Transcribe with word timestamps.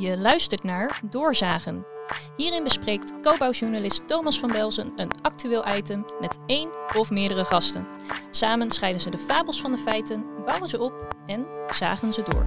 Je 0.00 0.18
luistert 0.18 0.62
naar 0.62 1.00
Doorzagen. 1.10 1.86
Hierin 2.36 2.64
bespreekt 2.64 3.22
co-bouwjournalist 3.22 4.08
Thomas 4.08 4.38
van 4.38 4.52
Belzen 4.52 4.92
een 4.96 5.10
actueel 5.22 5.76
item 5.76 6.06
met 6.20 6.38
één 6.46 6.70
of 6.96 7.10
meerdere 7.10 7.44
gasten. 7.44 7.86
Samen 8.30 8.70
scheiden 8.70 9.00
ze 9.00 9.10
de 9.10 9.18
fabels 9.18 9.60
van 9.60 9.70
de 9.70 9.78
feiten, 9.78 10.24
bouwen 10.44 10.68
ze 10.68 10.80
op 10.80 11.16
en 11.26 11.46
zagen 11.74 12.12
ze 12.12 12.22
door. 12.30 12.46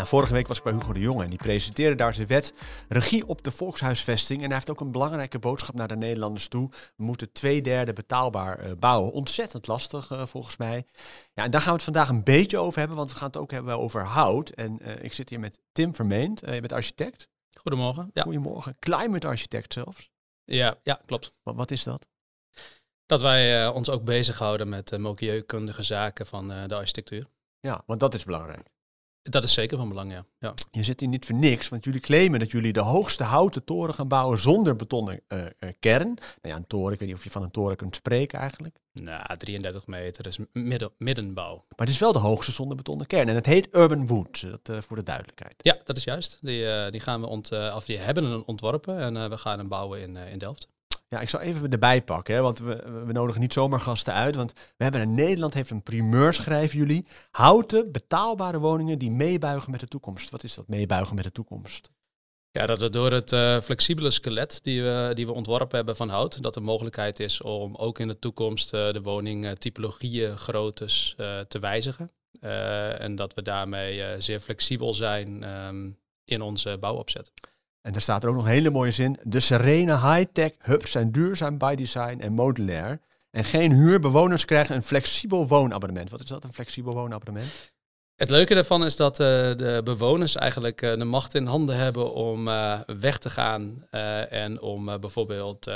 Nou, 0.00 0.12
vorige 0.12 0.32
week 0.32 0.46
was 0.46 0.58
ik 0.58 0.64
bij 0.64 0.72
Hugo 0.72 0.92
de 0.92 1.00
Jonge 1.00 1.24
en 1.24 1.30
die 1.30 1.38
presenteerde 1.38 1.96
daar 1.96 2.14
zijn 2.14 2.26
wet 2.26 2.54
regie 2.88 3.26
op 3.26 3.42
de 3.42 3.50
volkshuisvesting. 3.50 4.38
En 4.40 4.46
hij 4.46 4.54
heeft 4.54 4.70
ook 4.70 4.80
een 4.80 4.92
belangrijke 4.92 5.38
boodschap 5.38 5.74
naar 5.74 5.88
de 5.88 5.96
Nederlanders 5.96 6.48
toe. 6.48 6.70
We 6.96 7.04
moeten 7.04 7.32
twee 7.32 7.62
derde 7.62 7.92
betaalbaar 7.92 8.64
uh, 8.64 8.72
bouwen. 8.78 9.12
Ontzettend 9.12 9.66
lastig 9.66 10.10
uh, 10.10 10.26
volgens 10.26 10.56
mij. 10.56 10.86
Ja, 11.32 11.44
en 11.44 11.50
daar 11.50 11.60
gaan 11.60 11.70
we 11.70 11.74
het 11.74 11.84
vandaag 11.84 12.08
een 12.08 12.24
beetje 12.24 12.58
over 12.58 12.78
hebben, 12.78 12.96
want 12.96 13.10
we 13.12 13.16
gaan 13.16 13.26
het 13.26 13.36
ook 13.36 13.50
hebben 13.50 13.78
over 13.78 14.04
hout. 14.04 14.50
En 14.50 14.78
uh, 14.82 15.02
ik 15.02 15.12
zit 15.12 15.28
hier 15.28 15.40
met 15.40 15.60
Tim 15.72 15.94
Vermeend, 15.94 16.40
je 16.40 16.46
bent 16.60 16.72
architect. 16.72 17.28
Goedemorgen. 17.54 18.10
Ja. 18.12 18.22
Goedemorgen. 18.22 18.76
Climate 18.78 19.26
architect 19.26 19.72
zelfs. 19.72 20.10
Ja, 20.44 20.78
ja 20.82 21.00
klopt. 21.06 21.38
Wat, 21.42 21.54
wat 21.54 21.70
is 21.70 21.82
dat? 21.82 22.08
Dat 23.06 23.20
wij 23.20 23.68
ons 23.68 23.90
ook 23.90 24.04
bezighouden 24.04 24.68
met 24.68 24.98
milieukundige 24.98 25.82
zaken 25.82 26.26
van 26.26 26.48
de 26.48 26.74
architectuur. 26.74 27.26
Ja, 27.60 27.82
want 27.86 28.00
dat 28.00 28.14
is 28.14 28.24
belangrijk. 28.24 28.68
Dat 29.22 29.44
is 29.44 29.52
zeker 29.52 29.76
van 29.76 29.88
belang, 29.88 30.12
ja. 30.12 30.24
ja. 30.38 30.54
Je 30.70 30.84
zit 30.84 31.00
hier 31.00 31.08
niet 31.08 31.26
voor 31.26 31.34
niks, 31.34 31.68
want 31.68 31.84
jullie 31.84 32.00
claimen 32.00 32.38
dat 32.38 32.50
jullie 32.50 32.72
de 32.72 32.80
hoogste 32.80 33.24
houten 33.24 33.64
toren 33.64 33.94
gaan 33.94 34.08
bouwen 34.08 34.38
zonder 34.38 34.76
betonnen 34.76 35.20
uh, 35.28 35.38
uh, 35.38 35.70
kern. 35.80 36.06
Nou 36.06 36.18
ja, 36.42 36.56
een 36.56 36.66
toren, 36.66 36.92
ik 36.92 36.98
weet 36.98 37.08
niet 37.08 37.16
of 37.16 37.24
je 37.24 37.30
van 37.30 37.42
een 37.42 37.50
toren 37.50 37.76
kunt 37.76 37.96
spreken 37.96 38.38
eigenlijk. 38.38 38.76
Nou, 38.92 39.36
33 39.36 39.86
meter, 39.86 40.26
is 40.26 40.38
midden, 40.52 40.90
middenbouw. 40.98 41.54
Maar 41.54 41.86
het 41.86 41.88
is 41.88 41.98
wel 41.98 42.12
de 42.12 42.18
hoogste 42.18 42.52
zonder 42.52 42.76
betonnen 42.76 43.06
kern 43.06 43.28
en 43.28 43.34
het 43.34 43.46
heet 43.46 43.68
Urban 43.72 44.06
Wood, 44.06 44.40
dat, 44.40 44.68
uh, 44.68 44.80
voor 44.80 44.96
de 44.96 45.02
duidelijkheid. 45.02 45.54
Ja, 45.58 45.78
dat 45.84 45.96
is 45.96 46.04
juist. 46.04 46.38
Die, 46.40 46.90
die 46.90 47.00
gaan 47.00 47.20
we 47.20 47.26
ont, 47.26 47.52
of 47.52 47.84
die 47.84 47.98
hebben 47.98 48.24
een 48.24 48.44
ontworpen 48.46 48.98
en 48.98 49.30
we 49.30 49.38
gaan 49.38 49.58
hem 49.58 49.68
bouwen 49.68 50.00
in, 50.00 50.16
in 50.16 50.38
Delft. 50.38 50.66
Ja, 51.10 51.20
ik 51.20 51.28
zal 51.28 51.40
even 51.40 51.70
erbij 51.70 52.02
pakken, 52.02 52.34
hè, 52.34 52.40
want 52.40 52.58
we, 52.58 53.02
we 53.06 53.12
nodigen 53.12 53.40
niet 53.40 53.52
zomaar 53.52 53.80
gasten 53.80 54.14
uit. 54.14 54.36
Want 54.36 54.52
we 54.52 54.82
hebben 54.82 55.00
in 55.00 55.14
Nederland 55.14 55.54
heeft 55.54 55.70
een 55.70 55.82
primeur, 55.82 56.34
schrijven 56.34 56.78
jullie. 56.78 57.06
Houten, 57.30 57.92
betaalbare 57.92 58.58
woningen 58.58 58.98
die 58.98 59.10
meebuigen 59.10 59.70
met 59.70 59.80
de 59.80 59.86
toekomst. 59.86 60.30
Wat 60.30 60.44
is 60.44 60.54
dat, 60.54 60.68
meebuigen 60.68 61.14
met 61.14 61.24
de 61.24 61.32
toekomst? 61.32 61.90
Ja, 62.50 62.66
dat 62.66 62.78
we 62.78 62.90
door 62.90 63.12
het 63.12 63.32
uh, 63.32 63.60
flexibele 63.60 64.10
skelet 64.10 64.60
die 64.62 64.82
we, 64.82 65.10
die 65.14 65.26
we 65.26 65.32
ontworpen 65.32 65.76
hebben 65.76 65.96
van 65.96 66.08
hout, 66.08 66.42
dat 66.42 66.56
er 66.56 66.62
mogelijkheid 66.62 67.20
is 67.20 67.40
om 67.40 67.76
ook 67.76 67.98
in 67.98 68.08
de 68.08 68.18
toekomst 68.18 68.74
uh, 68.74 68.92
de 68.92 69.02
woningtypologieën, 69.02 70.38
groottes 70.38 71.14
uh, 71.18 71.40
te 71.40 71.58
wijzigen. 71.58 72.10
en 72.98 73.14
dat 73.14 73.34
we 73.34 73.42
daarmee 73.42 74.20
zeer 74.20 74.40
flexibel 74.40 74.94
zijn 74.94 75.42
um, 75.42 75.98
in 76.24 76.42
onze 76.42 76.76
bouwopzet. 76.80 77.32
En 77.82 77.94
er 77.94 78.00
staat 78.00 78.22
er 78.22 78.28
ook 78.28 78.34
nog 78.34 78.44
een 78.44 78.50
hele 78.50 78.70
mooie 78.70 78.92
zin. 78.92 79.18
De 79.22 79.40
serene 79.40 79.92
high-tech 79.92 80.52
hubs 80.58 80.90
zijn 80.90 81.12
duurzaam 81.12 81.58
by 81.58 81.74
design 81.74 82.20
en 82.20 82.32
modulair. 82.32 83.00
En 83.30 83.44
geen 83.44 83.72
huurbewoners 83.72 84.44
krijgen 84.44 84.74
een 84.74 84.82
flexibel 84.82 85.46
woonabonnement. 85.46 86.10
Wat 86.10 86.20
is 86.20 86.26
dat, 86.26 86.44
een 86.44 86.52
flexibel 86.52 86.94
woonabonnement? 86.94 87.72
Het 88.16 88.30
leuke 88.30 88.54
daarvan 88.54 88.84
is 88.84 88.96
dat 88.96 89.20
uh, 89.20 89.26
de 89.26 89.80
bewoners 89.84 90.36
eigenlijk 90.36 90.82
uh, 90.82 90.94
de 90.94 91.04
macht 91.04 91.34
in 91.34 91.46
handen 91.46 91.76
hebben 91.76 92.14
om 92.14 92.48
uh, 92.48 92.80
weg 92.86 93.18
te 93.18 93.30
gaan 93.30 93.86
en 94.30 94.60
om 94.60 95.00
bijvoorbeeld 95.00 95.70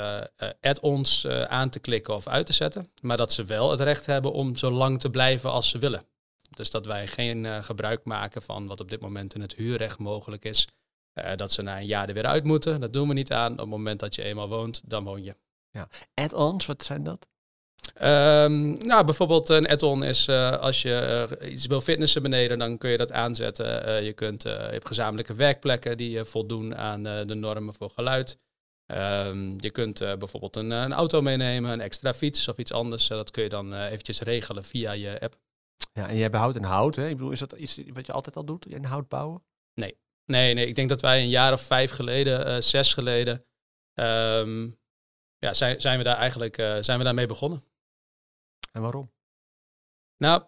add-ons 0.60 1.26
aan 1.28 1.70
te 1.70 1.78
klikken 1.78 2.14
of 2.14 2.26
uit 2.26 2.46
te 2.46 2.52
zetten. 2.52 2.90
Maar 3.00 3.16
dat 3.16 3.32
ze 3.32 3.44
wel 3.44 3.70
het 3.70 3.80
recht 3.80 4.06
hebben 4.06 4.32
om 4.32 4.54
zo 4.54 4.70
lang 4.70 5.00
te 5.00 5.10
blijven 5.10 5.50
als 5.50 5.68
ze 5.68 5.78
willen. 5.78 6.04
Dus 6.50 6.70
dat 6.70 6.86
wij 6.86 7.06
geen 7.06 7.64
gebruik 7.64 8.04
maken 8.04 8.42
van 8.42 8.66
wat 8.66 8.80
op 8.80 8.90
dit 8.90 9.00
moment 9.00 9.34
in 9.34 9.40
het 9.40 9.54
huurrecht 9.54 9.98
mogelijk 9.98 10.44
is. 10.44 10.68
Uh, 11.14 11.36
dat 11.36 11.52
ze 11.52 11.62
na 11.62 11.78
een 11.78 11.86
jaar 11.86 12.08
er 12.08 12.14
weer 12.14 12.26
uit 12.26 12.44
moeten. 12.44 12.80
Dat 12.80 12.92
doen 12.92 13.08
we 13.08 13.14
niet 13.14 13.32
aan. 13.32 13.52
Op 13.52 13.58
het 13.58 13.68
moment 13.68 14.00
dat 14.00 14.14
je 14.14 14.22
eenmaal 14.22 14.48
woont, 14.48 14.82
dan 14.84 15.04
woon 15.04 15.22
je. 15.22 15.34
Ja. 15.70 15.88
Add-ons, 16.14 16.66
wat 16.66 16.84
zijn 16.84 17.02
dat? 17.02 17.26
Um, 18.02 18.86
nou, 18.86 19.04
bijvoorbeeld 19.04 19.48
een 19.48 19.68
add-on 19.68 20.04
is 20.04 20.28
uh, 20.28 20.50
als 20.50 20.82
je 20.82 21.26
uh, 21.40 21.52
iets 21.52 21.66
wil 21.66 21.80
fitnessen 21.80 22.22
beneden, 22.22 22.58
dan 22.58 22.78
kun 22.78 22.90
je 22.90 22.96
dat 22.96 23.12
aanzetten. 23.12 24.04
je, 24.04 24.12
kunt, 24.12 24.42
je 24.42 24.48
hebt 24.48 24.86
gezamenlijke 24.86 25.34
werkplekken 25.34 25.96
die 25.96 26.24
voldoen 26.24 26.76
aan 26.76 27.02
de 27.02 27.34
normen 27.34 27.74
voor 27.74 27.90
geluid. 27.90 28.38
Um, 28.86 29.54
je 29.60 29.70
kunt 29.70 29.98
bijvoorbeeld 29.98 30.56
een, 30.56 30.70
een, 30.70 30.92
auto 30.92 31.20
meenemen, 31.20 31.70
een 31.70 31.80
extra 31.80 32.14
fiets 32.14 32.48
of 32.48 32.56
iets 32.56 32.72
anders. 32.72 33.06
dat 33.06 33.30
kun 33.30 33.42
je 33.42 33.48
dan 33.48 33.74
eventjes 33.74 34.20
regelen 34.20 34.64
via 34.64 34.92
je 34.92 35.20
app. 35.20 35.36
Ja, 35.92 36.08
en 36.08 36.16
jij 36.16 36.30
behoudt 36.30 36.56
een 36.56 36.64
hout, 36.64 36.96
hè? 36.96 37.08
Ik 37.08 37.16
bedoel, 37.16 37.32
is 37.32 37.38
dat 37.38 37.52
iets 37.52 37.80
wat 37.92 38.06
je 38.06 38.12
altijd 38.12 38.36
al 38.36 38.44
doet, 38.44 38.66
in 38.66 38.84
hout 38.84 39.08
bouwen? 39.08 39.42
Nee, 39.74 39.96
Nee, 40.26 40.54
nee, 40.54 40.66
ik 40.66 40.74
denk 40.74 40.88
dat 40.88 41.00
wij 41.00 41.20
een 41.20 41.28
jaar 41.28 41.52
of 41.52 41.60
vijf 41.60 41.90
geleden, 41.90 42.46
uh, 42.46 42.60
zes 42.60 42.92
geleden, 42.92 43.44
um, 43.94 44.78
ja, 45.38 45.54
zijn, 45.54 45.80
zijn 45.80 45.98
we 45.98 46.04
daar 46.04 46.16
eigenlijk 46.16 46.58
uh, 46.58 46.76
zijn 46.80 46.98
we 46.98 47.04
daarmee 47.04 47.26
begonnen. 47.26 47.62
En 48.72 48.82
waarom? 48.82 49.12
Nou, 50.16 50.42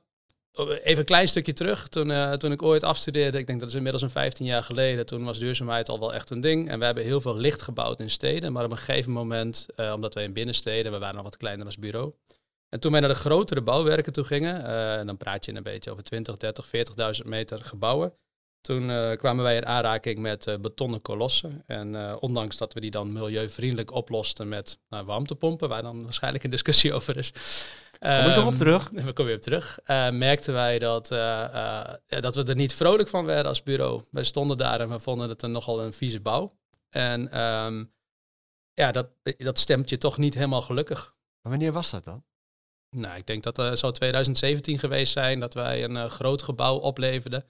even 0.53 0.99
een 0.99 1.05
klein 1.05 1.29
stukje 1.29 1.53
terug. 1.53 1.89
Toen, 1.89 2.11
uh, 2.11 2.33
toen 2.33 2.53
ik 2.53 2.63
ooit 2.63 2.83
afstudeerde, 2.83 3.39
ik 3.39 3.47
denk 3.47 3.61
dat 3.61 3.69
is 3.69 3.75
inmiddels 3.75 4.03
een 4.03 4.11
15 4.11 4.47
jaar 4.47 4.63
geleden, 4.63 5.07
toen 5.07 5.25
was 5.25 5.39
duurzaamheid 5.39 5.89
al 5.89 5.99
wel 5.99 6.15
echt 6.15 6.31
een 6.31 6.41
ding. 6.41 6.69
En 6.69 6.79
we 6.79 6.85
hebben 6.85 7.05
heel 7.05 7.21
veel 7.21 7.37
licht 7.37 7.63
gebouwd 7.63 8.01
in 8.01 8.11
steden, 8.11 8.53
maar 8.53 8.65
op 8.65 8.71
een 8.71 8.77
gegeven 8.77 9.13
moment, 9.13 9.67
omdat 9.77 10.15
wij 10.15 10.25
in 10.25 10.33
binnensteden, 10.33 10.93
we 10.93 10.99
waren 10.99 11.15
nog 11.15 11.25
wat 11.25 11.37
kleiner 11.37 11.67
als 11.67 11.79
bureau. 11.79 12.15
En 12.69 12.81
toen 12.81 12.93
wij 12.93 13.01
naar 13.01 13.09
de 13.09 13.15
grotere 13.15 13.63
bouwwerken 13.63 14.13
toe 14.13 14.25
gingen, 14.25 15.07
dan 15.07 15.17
praat 15.17 15.45
je 15.45 15.55
een 15.55 15.63
beetje 15.63 15.91
over 15.91 16.03
20, 16.03 16.37
30, 16.37 16.67
40.000 17.21 17.27
meter 17.27 17.65
gebouwen. 17.65 18.15
Toen 18.67 18.91
uh, 18.91 19.13
kwamen 19.13 19.45
wij 19.45 19.57
in 19.57 19.67
aanraking 19.67 20.19
met 20.19 20.47
uh, 20.47 20.55
betonnen 20.57 21.03
kolossen. 21.03 21.63
En 21.67 21.95
uh, 21.95 22.17
ondanks 22.21 22.57
dat 22.57 22.73
we 22.73 22.81
die 22.81 22.91
dan 22.91 23.13
milieuvriendelijk 23.13 23.93
oplosten 23.93 24.49
met 24.49 24.79
nou, 24.89 25.05
warmtepompen, 25.05 25.69
waar 25.69 25.83
dan 25.83 26.03
waarschijnlijk 26.03 26.45
een 26.45 26.51
discussie 26.51 26.93
over 26.99 27.17
is. 27.17 27.33
Kom 27.99 28.11
ik 28.11 28.37
nog 28.37 28.45
op 28.45 28.51
ehm, 28.51 28.57
terug? 28.57 28.89
We 28.89 29.13
komen 29.13 29.25
weer 29.25 29.37
op 29.37 29.43
terug. 29.43 29.79
merkten 30.13 30.53
wij 30.53 30.79
dat, 30.79 31.09
dat 32.07 32.35
we 32.35 32.45
er 32.45 32.55
niet 32.55 32.75
vrolijk 32.75 33.09
van 33.09 33.25
werden 33.25 33.47
als 33.47 33.63
bureau. 33.63 34.03
Wij 34.11 34.25
stonden 34.25 34.57
daar 34.57 34.81
en 34.81 34.89
we 34.89 35.01
vonden 35.01 35.29
het 35.29 35.43
een 35.43 35.53
nogal 35.53 35.83
een 35.83 35.93
vieze 35.93 36.21
bouw. 36.21 36.57
En 36.91 37.41
um, 37.41 37.93
ja, 38.75 38.93
dat, 38.93 39.09
dat 39.37 39.59
stemt 39.59 39.89
je 39.89 39.99
toch 39.99 40.19
niet 40.19 40.35
helemaal 40.35 40.63
gelukkig. 40.63 41.15
Maar 41.43 41.53
wanneer 41.53 41.73
was 41.73 41.91
dat 41.91 42.05
dan? 42.05 42.25
Nou, 42.91 43.17
ik 43.17 43.27
denk 43.27 43.43
dat 43.43 43.57
het 43.57 43.79
zou 43.79 43.93
2017 43.93 44.79
geweest 44.79 45.13
zijn 45.13 45.41
dat 45.41 45.55
wij 45.55 45.85
een 45.85 46.11
groot 46.11 46.43
gebouw 46.43 46.77
opleverden. 46.77 47.45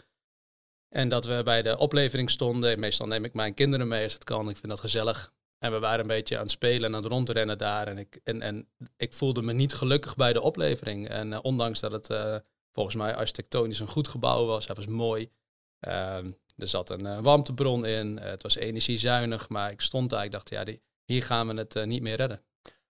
En 0.96 1.08
dat 1.08 1.24
we 1.24 1.42
bij 1.42 1.62
de 1.62 1.78
oplevering 1.78 2.30
stonden. 2.30 2.80
Meestal 2.80 3.06
neem 3.06 3.24
ik 3.24 3.34
mijn 3.34 3.54
kinderen 3.54 3.88
mee 3.88 4.02
als 4.02 4.12
het 4.12 4.24
kan. 4.24 4.48
Ik 4.48 4.56
vind 4.56 4.68
dat 4.68 4.80
gezellig. 4.80 5.32
En 5.58 5.72
we 5.72 5.78
waren 5.78 6.00
een 6.00 6.06
beetje 6.06 6.36
aan 6.36 6.42
het 6.42 6.50
spelen 6.50 6.84
en 6.84 6.94
aan 6.94 7.02
het 7.02 7.12
rondrennen 7.12 7.58
daar. 7.58 7.86
En 7.86 7.98
ik, 7.98 8.20
en, 8.24 8.42
en 8.42 8.68
ik 8.96 9.12
voelde 9.12 9.42
me 9.42 9.52
niet 9.52 9.74
gelukkig 9.74 10.16
bij 10.16 10.32
de 10.32 10.40
oplevering. 10.40 11.08
En 11.08 11.32
uh, 11.32 11.38
ondanks 11.42 11.80
dat 11.80 11.92
het 11.92 12.10
uh, 12.10 12.36
volgens 12.72 12.96
mij 12.96 13.14
architectonisch 13.14 13.80
een 13.80 13.88
goed 13.88 14.08
gebouw 14.08 14.44
was, 14.44 14.66
het 14.66 14.76
was 14.76 14.86
mooi. 14.86 15.30
Uh, 15.80 16.16
er 16.56 16.68
zat 16.68 16.90
een 16.90 17.04
uh, 17.04 17.20
warmtebron 17.20 17.86
in, 17.86 18.18
het 18.18 18.42
was 18.42 18.56
energiezuinig. 18.56 19.48
Maar 19.48 19.70
ik 19.70 19.80
stond 19.80 20.10
daar, 20.10 20.24
ik 20.24 20.32
dacht, 20.32 20.50
ja, 20.50 20.64
hier 21.04 21.22
gaan 21.22 21.48
we 21.48 21.54
het 21.54 21.84
niet 21.84 22.02
meer 22.02 22.16
redden. 22.16 22.42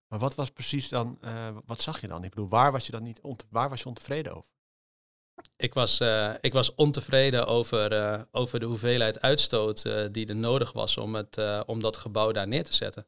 Maar 0.09 0.19
wat 0.19 0.35
was 0.35 0.51
precies 0.51 0.89
dan, 0.89 1.19
wat 1.65 1.81
zag 1.81 2.01
je 2.01 2.09
dan? 2.09 2.25
Ik 2.25 2.31
bedoel, 2.31 2.49
waar 2.49 2.73
was 2.73 2.87
je 2.87 2.93
dan 2.93 3.03
niet 3.03 3.21
waar 3.51 3.69
was 3.69 3.81
je 3.81 3.89
ontevreden 3.89 4.37
over? 4.37 4.56
Ik 5.57 5.75
was, 5.75 6.01
uh, 6.01 6.35
ik 6.41 6.53
was 6.53 6.75
ontevreden 6.75 7.47
over, 7.47 7.93
uh, 7.93 8.23
over 8.31 8.61
de 8.61 8.67
hoeveelheid 8.67 9.21
uitstoot 9.21 9.85
uh, 9.85 10.07
die 10.13 10.27
er 10.27 10.37
nodig 10.37 10.73
was 10.73 10.97
om, 10.97 11.15
het, 11.15 11.65
om 11.67 11.81
dat 11.81 11.97
gebouw 11.97 12.33
daar 12.33 12.49
neer 12.49 12.65
te 12.65 12.75
zetten. 12.75 13.07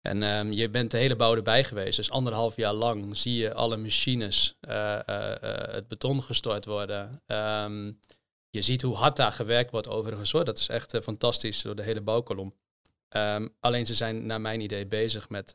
En 0.00 0.22
um, 0.22 0.52
je 0.52 0.70
bent 0.70 0.90
de 0.90 0.96
hele 0.96 1.16
bouw 1.16 1.34
erbij 1.34 1.64
geweest, 1.64 1.96
dus 1.96 2.10
anderhalf 2.10 2.56
jaar 2.56 2.72
lang 2.72 3.16
zie 3.16 3.36
je 3.36 3.54
alle 3.54 3.76
machines 3.76 4.56
het 4.60 5.88
beton 5.88 6.22
gestort 6.22 6.64
worden. 6.64 7.22
Um, 7.26 8.00
je 8.50 8.62
ziet 8.62 8.82
hoe 8.82 8.94
hard 8.94 9.16
daar 9.16 9.32
gewerkt 9.32 9.70
wordt 9.70 9.88
overigens 9.88 10.32
hoor, 10.32 10.44
dat 10.44 10.58
is 10.58 10.68
echt 10.68 10.98
fantastisch 11.02 11.62
door 11.62 11.74
de 11.74 11.82
hele 11.82 12.00
bouwkolom. 12.00 12.54
Um, 13.16 13.54
alleen 13.60 13.86
ze 13.86 13.94
zijn 13.94 14.26
naar 14.26 14.40
mijn 14.40 14.60
idee 14.60 14.86
bezig 14.86 15.28
met, 15.28 15.52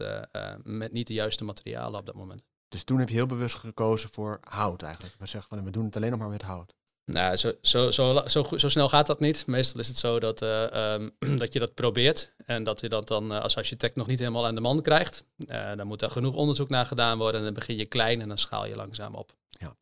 met 0.64 0.92
niet 0.92 1.08
de 1.08 1.14
juiste 1.14 1.44
materialen 1.44 2.00
op 2.00 2.06
dat 2.06 2.16
moment. 2.16 2.44
Dus 2.70 2.84
toen 2.84 3.00
heb 3.00 3.10
je 3.10 3.16
heel 3.16 3.26
bewust 3.26 3.56
gekozen 3.56 4.10
voor 4.10 4.40
hout 4.42 4.82
eigenlijk. 4.82 5.16
We 5.20 5.26
zeggen 5.26 5.50
van 5.50 5.64
we 5.64 5.72
doen 5.72 5.86
het 5.86 5.96
alleen 5.96 6.12
nog 6.12 6.20
maar 6.20 6.30
met 6.30 6.42
hout. 6.42 6.76
Nou, 7.12 7.36
zo, 7.36 7.52
zo, 7.62 7.92
zo, 7.92 8.24
zo, 8.28 8.44
zo 8.56 8.70
snel 8.70 8.90
gaat 8.90 9.08
dat 9.08 9.20
niet. 9.20 9.48
Meestal 9.48 9.80
is 9.80 9.88
het 9.88 9.98
zo 9.98 10.20
dat, 10.20 10.42
uh, 10.42 10.94
um, 10.94 11.12
dat 11.40 11.54
je 11.54 11.60
dat 11.60 11.74
probeert 11.74 12.34
en 12.46 12.64
dat 12.64 12.82
je 12.82 12.90
dat 12.90 13.08
dan 13.08 13.32
uh, 13.32 13.40
als 13.40 13.58
architect 13.58 13.96
nog 13.96 14.08
niet 14.08 14.20
helemaal 14.20 14.46
aan 14.46 14.56
de 14.56 14.62
man 14.62 14.82
krijgt. 14.82 15.26
Uh, 15.38 15.76
dan 15.76 15.88
moet 15.88 16.02
er 16.02 16.12
genoeg 16.12 16.34
onderzoek 16.34 16.70
naar 16.70 16.86
gedaan 16.86 17.18
worden 17.18 17.40
en 17.40 17.46
dan 17.46 17.54
begin 17.54 17.78
je 17.78 17.86
klein 17.86 18.22
en 18.22 18.28
dan 18.28 18.38
schaal 18.38 18.66
je 18.66 18.76
langzaam 18.76 19.16
op. 19.16 19.36
Ja. 19.50 19.76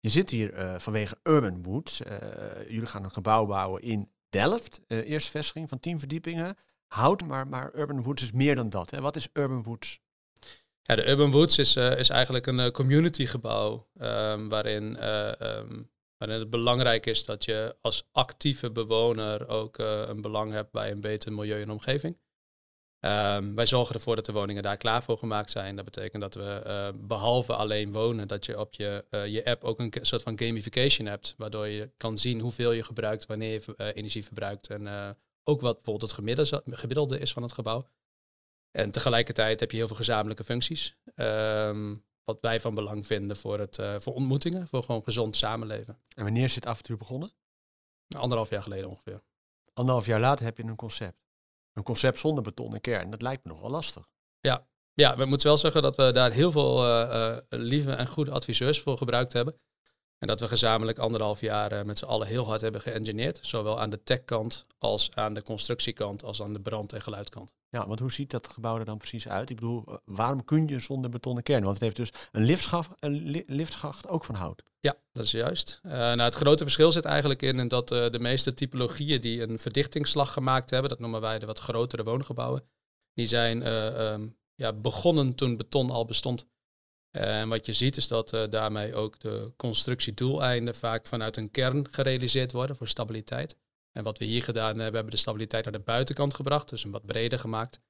Je 0.00 0.08
zit 0.08 0.30
hier 0.30 0.76
vanwege 0.78 1.18
Urban 1.22 1.62
Woods. 1.62 2.00
jullie 2.68 2.86
gaan 2.86 3.04
een 3.04 3.10
gebouw 3.10 3.46
bouwen 3.46 3.82
in 3.82 4.10
Delft. 4.28 4.80
eerste 4.86 5.30
vestiging 5.30 5.68
van 5.68 5.80
tien 5.80 5.98
verdiepingen. 5.98 6.56
Hout, 6.86 7.26
maar, 7.26 7.48
maar 7.48 7.70
Urban 7.74 8.02
Woods 8.02 8.22
is 8.22 8.32
meer 8.32 8.54
dan 8.54 8.70
dat. 8.70 8.90
Hè? 8.90 9.00
Wat 9.00 9.16
is 9.16 9.28
Urban 9.32 9.62
Woods 9.62 10.00
ja, 10.90 10.96
de 10.96 11.08
Urban 11.08 11.30
Woods 11.30 11.58
is, 11.58 11.76
uh, 11.76 11.98
is 11.98 12.08
eigenlijk 12.08 12.46
een 12.46 12.58
uh, 12.58 12.70
communitygebouw 12.70 13.88
um, 14.00 14.48
waarin 14.48 14.96
uh, 15.00 15.32
um, 15.40 15.90
waarin 16.16 16.38
het 16.38 16.50
belangrijk 16.50 17.06
is 17.06 17.24
dat 17.24 17.44
je 17.44 17.76
als 17.80 18.08
actieve 18.12 18.70
bewoner 18.70 19.48
ook 19.48 19.78
eh, 19.78 20.02
een 20.06 20.20
belang 20.20 20.52
hebt 20.52 20.72
bij 20.72 20.90
een 20.90 21.00
beter 21.00 21.32
milieu 21.32 21.62
en 21.62 21.70
omgeving. 21.70 22.18
Ehm, 23.00 23.54
wij 23.54 23.66
zorgen 23.66 23.94
ervoor 23.94 24.14
dat 24.14 24.26
de 24.26 24.32
woningen 24.32 24.62
daar 24.62 24.76
klaar 24.76 25.02
voor 25.02 25.18
gemaakt 25.18 25.50
zijn. 25.50 25.76
Dat 25.76 25.84
betekent 25.84 26.22
dat 26.22 26.34
we 26.34 26.92
behalve 27.00 27.54
alleen 27.54 27.92
wonen, 27.92 28.28
dat 28.28 28.46
je 28.46 28.60
op 28.60 28.74
je, 28.74 29.04
je 29.10 29.44
app 29.44 29.64
ook 29.64 29.78
een 29.78 29.92
soort 30.00 30.22
van 30.22 30.38
gamification 30.38 31.06
hebt. 31.06 31.34
Waardoor 31.36 31.66
je 31.66 31.90
kan 31.96 32.18
zien 32.18 32.40
hoeveel 32.40 32.72
je 32.72 32.82
gebruikt, 32.82 33.26
wanneer 33.26 33.52
je 33.52 33.92
energie 33.92 34.24
verbruikt. 34.24 34.68
En 34.68 35.16
ook 35.44 35.60
wat 35.60 35.74
bijvoorbeeld 35.74 36.10
het 36.10 36.78
gemiddelde 36.78 37.18
is 37.18 37.32
van 37.32 37.42
het 37.42 37.52
gebouw. 37.52 37.86
En 38.70 38.90
tegelijkertijd 38.90 39.60
heb 39.60 39.70
je 39.70 39.76
heel 39.76 39.86
veel 39.86 39.96
gezamenlijke 39.96 40.44
functies. 40.44 40.96
Um, 41.14 42.04
wat 42.24 42.40
wij 42.40 42.60
van 42.60 42.74
belang 42.74 43.06
vinden 43.06 43.36
voor, 43.36 43.58
het, 43.58 43.78
voor 43.98 44.14
ontmoetingen, 44.14 44.68
voor 44.68 44.82
gewoon 44.82 45.02
gezond 45.02 45.36
samenleven. 45.36 45.98
En 46.14 46.24
wanneer 46.24 46.44
is 46.44 46.54
dit 46.54 46.66
avontuur 46.66 46.96
begonnen? 46.96 47.32
Anderhalf 48.16 48.50
jaar 48.50 48.62
geleden 48.62 48.88
ongeveer. 48.88 49.22
Anderhalf 49.72 50.06
jaar 50.06 50.20
later 50.20 50.44
heb 50.44 50.56
je 50.56 50.62
een 50.62 50.76
concept. 50.76 51.18
Een 51.72 51.82
concept 51.82 52.18
zonder 52.18 52.44
betonnen 52.44 52.80
kern. 52.80 53.10
Dat 53.10 53.22
lijkt 53.22 53.44
me 53.44 53.50
nog 53.50 53.60
wel 53.60 53.70
lastig. 53.70 54.08
Ja, 54.40 54.66
ja 54.94 55.16
we 55.16 55.24
moeten 55.24 55.46
wel 55.46 55.56
zeggen 55.56 55.82
dat 55.82 55.96
we 55.96 56.12
daar 56.12 56.32
heel 56.32 56.52
veel 56.52 56.86
uh, 56.86 57.36
lieve 57.48 57.92
en 57.92 58.06
goede 58.06 58.30
adviseurs 58.30 58.80
voor 58.80 58.96
gebruikt 58.96 59.32
hebben. 59.32 59.60
En 60.20 60.26
dat 60.26 60.40
we 60.40 60.48
gezamenlijk 60.48 60.98
anderhalf 60.98 61.40
jaar 61.40 61.72
uh, 61.72 61.82
met 61.82 61.98
z'n 61.98 62.04
allen 62.04 62.26
heel 62.26 62.46
hard 62.46 62.60
hebben 62.60 62.80
geëngineerd. 62.80 63.38
Zowel 63.42 63.80
aan 63.80 63.90
de 63.90 64.02
techkant 64.02 64.66
als 64.78 65.10
aan 65.14 65.34
de 65.34 65.42
constructiekant 65.42 66.24
als 66.24 66.42
aan 66.42 66.52
de 66.52 66.60
brand- 66.60 66.92
en 66.92 67.02
geluidkant. 67.02 67.52
Ja, 67.68 67.86
want 67.86 68.00
hoe 68.00 68.12
ziet 68.12 68.30
dat 68.30 68.48
gebouw 68.48 68.78
er 68.78 68.84
dan 68.84 68.98
precies 68.98 69.28
uit? 69.28 69.50
Ik 69.50 69.56
bedoel, 69.56 69.84
waarom 70.04 70.44
kun 70.44 70.68
je 70.68 70.80
zonder 70.80 71.10
betonnen 71.10 71.42
kern? 71.42 71.62
Want 71.62 71.74
het 71.74 71.82
heeft 71.82 71.96
dus 71.96 72.12
een 72.32 72.44
liftschacht, 72.44 72.90
een 72.98 73.44
liftschacht 73.46 74.08
ook 74.08 74.24
van 74.24 74.34
hout. 74.34 74.62
Ja, 74.80 74.96
dat 75.12 75.24
is 75.24 75.30
juist. 75.30 75.80
Uh, 75.82 75.92
nou, 75.92 76.20
het 76.20 76.34
grote 76.34 76.62
verschil 76.62 76.92
zit 76.92 77.04
eigenlijk 77.04 77.42
in 77.42 77.68
dat 77.68 77.92
uh, 77.92 78.10
de 78.10 78.18
meeste 78.18 78.54
typologieën 78.54 79.20
die 79.20 79.42
een 79.42 79.58
verdictingsslag 79.58 80.32
gemaakt 80.32 80.70
hebben, 80.70 80.90
dat 80.90 80.98
noemen 80.98 81.20
wij 81.20 81.38
de 81.38 81.46
wat 81.46 81.58
grotere 81.58 82.04
woongebouwen, 82.04 82.62
die 83.14 83.26
zijn 83.26 83.62
uh, 83.62 84.12
um, 84.12 84.36
ja, 84.54 84.72
begonnen 84.72 85.34
toen 85.34 85.56
beton 85.56 85.90
al 85.90 86.04
bestond. 86.04 86.46
En 87.10 87.48
wat 87.48 87.66
je 87.66 87.72
ziet 87.72 87.96
is 87.96 88.08
dat 88.08 88.46
daarmee 88.50 88.94
ook 88.94 89.20
de 89.20 89.52
constructiedoeleinden 89.56 90.74
vaak 90.74 91.06
vanuit 91.06 91.36
een 91.36 91.50
kern 91.50 91.88
gerealiseerd 91.90 92.52
worden 92.52 92.76
voor 92.76 92.88
stabiliteit. 92.88 93.56
En 93.92 94.04
wat 94.04 94.18
we 94.18 94.24
hier 94.24 94.42
gedaan 94.42 94.66
hebben, 94.66 94.86
we 94.86 94.94
hebben 94.94 95.10
de 95.10 95.16
stabiliteit 95.16 95.64
naar 95.64 95.72
de 95.72 95.78
buitenkant 95.78 96.34
gebracht, 96.34 96.68
dus 96.68 96.84
een 96.84 96.90
wat 96.90 97.06
breder 97.06 97.38
gemaakt. 97.38 97.80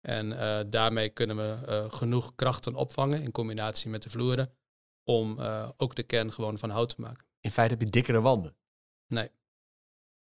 En 0.00 0.30
uh, 0.30 0.60
daarmee 0.66 1.08
kunnen 1.08 1.36
we 1.36 1.66
uh, 1.68 1.92
genoeg 1.92 2.34
krachten 2.34 2.74
opvangen 2.74 3.22
in 3.22 3.30
combinatie 3.30 3.90
met 3.90 4.02
de 4.02 4.10
vloeren 4.10 4.52
om 5.04 5.40
ook 5.76 5.94
de 5.94 6.02
kern 6.02 6.32
gewoon 6.32 6.58
van 6.58 6.70
hout 6.70 6.94
te 6.94 7.00
maken. 7.00 7.26
In 7.40 7.50
feite 7.50 7.74
heb 7.74 7.82
je 7.82 7.90
dikkere 7.90 8.20
wanden? 8.20 8.56
Nee. 9.06 9.30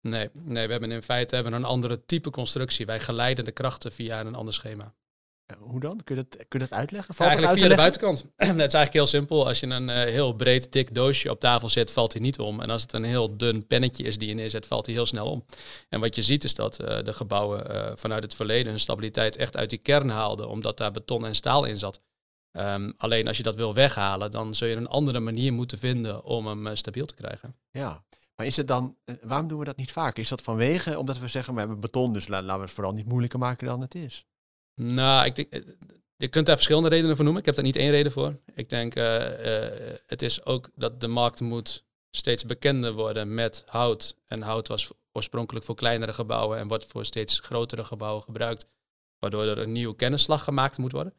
Nee, 0.00 0.30
nee 0.32 0.66
we 0.66 0.72
hebben 0.72 0.92
in 0.92 1.02
feite 1.02 1.34
hebben 1.34 1.52
een 1.52 1.64
andere 1.64 2.04
type 2.04 2.30
constructie. 2.30 2.86
Wij 2.86 3.00
geleiden 3.00 3.44
de 3.44 3.52
krachten 3.52 3.92
via 3.92 4.20
een 4.20 4.34
ander 4.34 4.54
schema. 4.54 4.94
Hoe 5.56 5.80
dan? 5.80 6.00
Kun 6.04 6.16
je 6.16 6.26
dat, 6.28 6.36
kun 6.48 6.60
je 6.60 6.66
dat 6.66 6.78
uitleggen? 6.78 7.14
Valt 7.14 7.30
eigenlijk 7.30 7.60
via 7.60 7.68
de 7.68 7.76
buitenkant. 7.76 8.18
het 8.36 8.48
is 8.48 8.58
eigenlijk 8.58 8.92
heel 8.92 9.06
simpel. 9.06 9.46
Als 9.46 9.60
je 9.60 9.66
een 9.66 9.88
uh, 9.88 9.94
heel 9.94 10.32
breed, 10.32 10.72
dik 10.72 10.94
doosje 10.94 11.30
op 11.30 11.40
tafel 11.40 11.68
zet, 11.68 11.90
valt 11.90 12.12
hij 12.12 12.22
niet 12.22 12.38
om. 12.38 12.60
En 12.60 12.70
als 12.70 12.82
het 12.82 12.92
een 12.92 13.04
heel 13.04 13.36
dun 13.36 13.66
pennetje 13.66 14.04
is 14.04 14.18
die 14.18 14.28
je 14.28 14.34
neerzet, 14.34 14.66
valt 14.66 14.86
hij 14.86 14.94
heel 14.94 15.06
snel 15.06 15.30
om. 15.30 15.44
En 15.88 16.00
wat 16.00 16.14
je 16.14 16.22
ziet 16.22 16.44
is 16.44 16.54
dat 16.54 16.80
uh, 16.80 17.02
de 17.02 17.12
gebouwen 17.12 17.70
uh, 17.70 17.92
vanuit 17.94 18.22
het 18.22 18.34
verleden 18.34 18.70
hun 18.70 18.80
stabiliteit 18.80 19.36
echt 19.36 19.56
uit 19.56 19.70
die 19.70 19.78
kern 19.78 20.08
haalden, 20.08 20.48
omdat 20.48 20.76
daar 20.76 20.92
beton 20.92 21.26
en 21.26 21.34
staal 21.34 21.64
in 21.64 21.78
zat. 21.78 22.00
Um, 22.52 22.94
alleen 22.96 23.28
als 23.28 23.36
je 23.36 23.42
dat 23.42 23.54
wil 23.54 23.74
weghalen, 23.74 24.30
dan 24.30 24.54
zul 24.54 24.68
je 24.68 24.76
een 24.76 24.88
andere 24.88 25.20
manier 25.20 25.52
moeten 25.52 25.78
vinden 25.78 26.24
om 26.24 26.46
hem 26.46 26.76
stabiel 26.76 27.06
te 27.06 27.14
krijgen. 27.14 27.56
Ja, 27.70 28.02
maar 28.36 28.46
is 28.46 28.56
het 28.56 28.66
dan, 28.68 28.96
waarom 29.22 29.48
doen 29.48 29.58
we 29.58 29.64
dat 29.64 29.76
niet 29.76 29.92
vaak? 29.92 30.16
Is 30.18 30.28
dat 30.28 30.42
vanwege, 30.42 30.98
omdat 30.98 31.18
we 31.18 31.28
zeggen, 31.28 31.52
we 31.52 31.58
hebben 31.58 31.80
beton, 31.80 32.12
dus 32.12 32.28
laten 32.28 32.54
we 32.54 32.60
het 32.60 32.70
vooral 32.70 32.92
niet 32.92 33.08
moeilijker 33.08 33.38
maken 33.38 33.66
dan 33.66 33.80
het 33.80 33.94
is? 33.94 34.26
Nou, 34.78 35.26
ik 35.26 35.34
denk, 35.34 35.64
je 36.16 36.28
kunt 36.28 36.46
daar 36.46 36.54
verschillende 36.54 36.88
redenen 36.88 37.14
voor 37.14 37.24
noemen. 37.24 37.40
Ik 37.40 37.46
heb 37.46 37.56
daar 37.56 37.64
niet 37.64 37.76
één 37.76 37.90
reden 37.90 38.12
voor. 38.12 38.40
Ik 38.54 38.68
denk, 38.68 38.96
uh, 38.96 39.04
uh, 39.04 39.94
het 40.06 40.22
is 40.22 40.44
ook 40.44 40.70
dat 40.74 41.00
de 41.00 41.08
markt 41.08 41.40
moet 41.40 41.84
steeds 42.10 42.44
bekender 42.44 42.92
worden 42.92 43.34
met 43.34 43.62
hout. 43.66 44.16
En 44.26 44.42
hout 44.42 44.68
was 44.68 44.90
oorspronkelijk 45.12 45.64
voor 45.64 45.74
kleinere 45.74 46.12
gebouwen 46.12 46.58
en 46.58 46.68
wordt 46.68 46.86
voor 46.86 47.04
steeds 47.04 47.38
grotere 47.38 47.84
gebouwen 47.84 48.22
gebruikt. 48.22 48.66
Waardoor 49.18 49.44
er 49.44 49.58
een 49.58 49.72
nieuwe 49.72 49.96
kennisslag 49.96 50.44
gemaakt 50.44 50.78
moet 50.78 50.92
worden. 50.92 51.14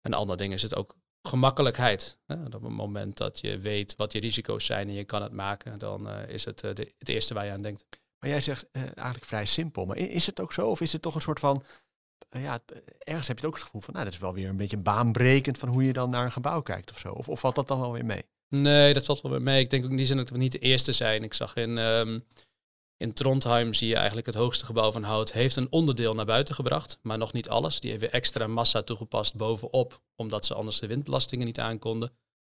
Een 0.00 0.14
ander 0.14 0.36
ding 0.36 0.52
is 0.52 0.62
het 0.62 0.74
ook 0.76 0.96
gemakkelijkheid. 1.22 2.18
Op 2.26 2.52
het 2.52 2.62
moment 2.62 3.16
dat 3.16 3.40
je 3.40 3.58
weet 3.58 3.96
wat 3.96 4.12
je 4.12 4.20
risico's 4.20 4.64
zijn 4.64 4.88
en 4.88 4.94
je 4.94 5.04
kan 5.04 5.22
het 5.22 5.32
maken, 5.32 5.78
dan 5.78 6.08
is 6.08 6.44
het 6.44 6.58
de, 6.58 6.92
het 6.98 7.08
eerste 7.08 7.34
waar 7.34 7.44
je 7.44 7.52
aan 7.52 7.62
denkt. 7.62 7.84
Maar 8.18 8.30
jij 8.30 8.40
zegt 8.40 8.70
eigenlijk 8.72 9.24
vrij 9.24 9.46
simpel. 9.46 9.86
Maar 9.86 9.96
is 9.96 10.26
het 10.26 10.40
ook 10.40 10.52
zo? 10.52 10.68
Of 10.68 10.80
is 10.80 10.92
het 10.92 11.02
toch 11.02 11.14
een 11.14 11.20
soort 11.20 11.40
van 11.40 11.64
ja, 12.40 12.60
ergens 12.98 13.28
heb 13.28 13.38
je 13.38 13.42
het 13.42 13.44
ook 13.44 13.54
het 13.54 13.62
gevoel 13.62 13.80
van, 13.80 13.92
nou, 13.92 14.04
dat 14.04 14.14
is 14.14 14.20
wel 14.20 14.34
weer 14.34 14.48
een 14.48 14.56
beetje 14.56 14.76
baanbrekend 14.76 15.58
van 15.58 15.68
hoe 15.68 15.84
je 15.84 15.92
dan 15.92 16.10
naar 16.10 16.24
een 16.24 16.32
gebouw 16.32 16.60
kijkt 16.60 16.90
of 16.90 16.98
zo. 16.98 17.12
Of, 17.12 17.28
of 17.28 17.40
valt 17.40 17.54
dat 17.54 17.68
dan 17.68 17.80
wel 17.80 17.92
weer 17.92 18.04
mee? 18.04 18.22
Nee, 18.48 18.94
dat 18.94 19.04
valt 19.04 19.20
wel 19.20 19.30
weer 19.30 19.42
mee. 19.42 19.60
Ik 19.60 19.70
denk 19.70 19.84
ook 19.84 19.90
in 19.90 19.96
die 19.96 20.06
zin 20.06 20.16
dat 20.16 20.30
we 20.30 20.38
niet 20.38 20.52
de 20.52 20.58
eerste 20.58 20.92
zijn. 20.92 21.22
Ik 21.22 21.34
zag 21.34 21.56
in, 21.56 21.78
um, 21.78 22.24
in 22.96 23.12
Trondheim 23.12 23.74
zie 23.74 23.88
je 23.88 23.96
eigenlijk 23.96 24.26
het 24.26 24.34
hoogste 24.34 24.64
gebouw 24.64 24.92
van 24.92 25.02
hout 25.02 25.32
heeft 25.32 25.56
een 25.56 25.72
onderdeel 25.72 26.14
naar 26.14 26.24
buiten 26.24 26.54
gebracht, 26.54 26.98
maar 27.02 27.18
nog 27.18 27.32
niet 27.32 27.48
alles. 27.48 27.80
Die 27.80 27.90
heeft 27.90 28.02
weer 28.02 28.12
extra 28.12 28.46
massa 28.46 28.82
toegepast 28.82 29.34
bovenop, 29.34 30.02
omdat 30.16 30.44
ze 30.44 30.54
anders 30.54 30.78
de 30.78 30.86
windbelastingen 30.86 31.46
niet 31.46 31.60
aankonden. 31.60 32.12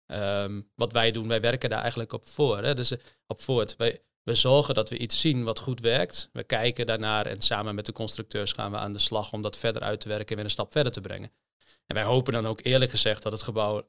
Um, 0.07 0.69
wat 0.75 0.91
wij 0.91 1.11
doen, 1.11 1.27
wij 1.27 1.41
werken 1.41 1.69
daar 1.69 1.81
eigenlijk 1.81 2.13
op 2.13 2.27
voor. 2.27 2.63
Hè? 2.63 2.73
Dus 2.73 2.95
op 3.27 3.41
voort. 3.41 3.75
Wij, 3.75 4.01
we 4.23 4.33
zorgen 4.33 4.75
dat 4.75 4.89
we 4.89 4.97
iets 4.97 5.19
zien 5.19 5.43
wat 5.43 5.59
goed 5.59 5.79
werkt. 5.79 6.29
We 6.33 6.43
kijken 6.43 6.85
daarnaar 6.85 7.25
en 7.25 7.41
samen 7.41 7.75
met 7.75 7.85
de 7.85 7.91
constructeurs 7.91 8.51
gaan 8.51 8.71
we 8.71 8.77
aan 8.77 8.93
de 8.93 8.99
slag 8.99 9.33
om 9.33 9.41
dat 9.41 9.57
verder 9.57 9.81
uit 9.81 10.01
te 10.01 10.07
werken 10.07 10.29
en 10.29 10.35
weer 10.35 10.45
een 10.45 10.51
stap 10.51 10.71
verder 10.71 10.91
te 10.91 11.01
brengen. 11.01 11.31
En 11.85 11.95
wij 11.95 12.03
hopen 12.03 12.33
dan 12.33 12.47
ook 12.47 12.59
eerlijk 12.63 12.91
gezegd 12.91 13.23
dat 13.23 13.31
het 13.31 13.41
gebouw 13.41 13.87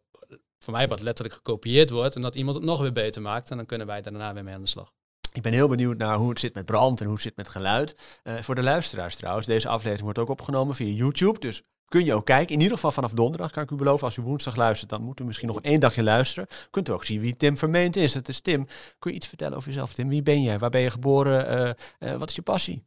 voor 0.58 0.72
mij 0.72 0.88
wat 0.88 1.00
letterlijk 1.00 1.36
gekopieerd 1.36 1.90
wordt 1.90 2.14
en 2.14 2.22
dat 2.22 2.34
iemand 2.34 2.56
het 2.56 2.64
nog 2.64 2.80
weer 2.80 2.92
beter 2.92 3.22
maakt. 3.22 3.50
En 3.50 3.56
dan 3.56 3.66
kunnen 3.66 3.86
wij 3.86 4.02
daarna 4.02 4.34
weer 4.34 4.44
mee 4.44 4.54
aan 4.54 4.62
de 4.62 4.68
slag. 4.68 4.92
Ik 5.34 5.42
ben 5.42 5.52
heel 5.52 5.68
benieuwd 5.68 5.96
naar 5.96 6.16
hoe 6.16 6.28
het 6.28 6.38
zit 6.38 6.54
met 6.54 6.64
brand 6.64 7.00
en 7.00 7.04
hoe 7.04 7.14
het 7.14 7.22
zit 7.22 7.36
met 7.36 7.48
geluid. 7.48 7.96
Uh, 8.24 8.34
voor 8.34 8.54
de 8.54 8.62
luisteraars 8.62 9.16
trouwens, 9.16 9.46
deze 9.46 9.68
aflevering 9.68 10.02
wordt 10.02 10.18
ook 10.18 10.28
opgenomen 10.28 10.74
via 10.74 10.94
YouTube. 10.94 11.38
Dus 11.38 11.62
kun 11.88 12.04
je 12.04 12.14
ook 12.14 12.26
kijken. 12.26 12.54
In 12.54 12.60
ieder 12.60 12.74
geval 12.74 12.92
vanaf 12.92 13.12
donderdag 13.12 13.50
kan 13.50 13.62
ik 13.62 13.70
u 13.70 13.76
beloven. 13.76 14.04
Als 14.04 14.16
u 14.16 14.22
woensdag 14.22 14.56
luistert, 14.56 14.90
dan 14.90 15.02
moet 15.02 15.20
u 15.20 15.24
misschien 15.24 15.48
nog 15.48 15.60
één 15.60 15.80
dagje 15.80 16.02
luisteren. 16.02 16.48
Kunt 16.70 16.88
u 16.88 16.92
ook 16.92 17.04
zien 17.04 17.20
wie 17.20 17.36
Tim 17.36 17.58
Vermeend 17.58 17.96
is. 17.96 18.12
Dat 18.12 18.28
is 18.28 18.40
Tim. 18.40 18.66
Kun 18.98 19.10
je 19.10 19.16
iets 19.16 19.26
vertellen 19.26 19.56
over 19.56 19.68
jezelf, 19.68 19.92
Tim? 19.92 20.08
Wie 20.08 20.22
ben 20.22 20.42
jij? 20.42 20.58
Waar 20.58 20.70
ben 20.70 20.80
je 20.80 20.90
geboren? 20.90 21.76
Uh, 22.00 22.10
uh, 22.10 22.18
wat 22.18 22.28
is 22.28 22.36
je 22.36 22.42
passie? 22.42 22.84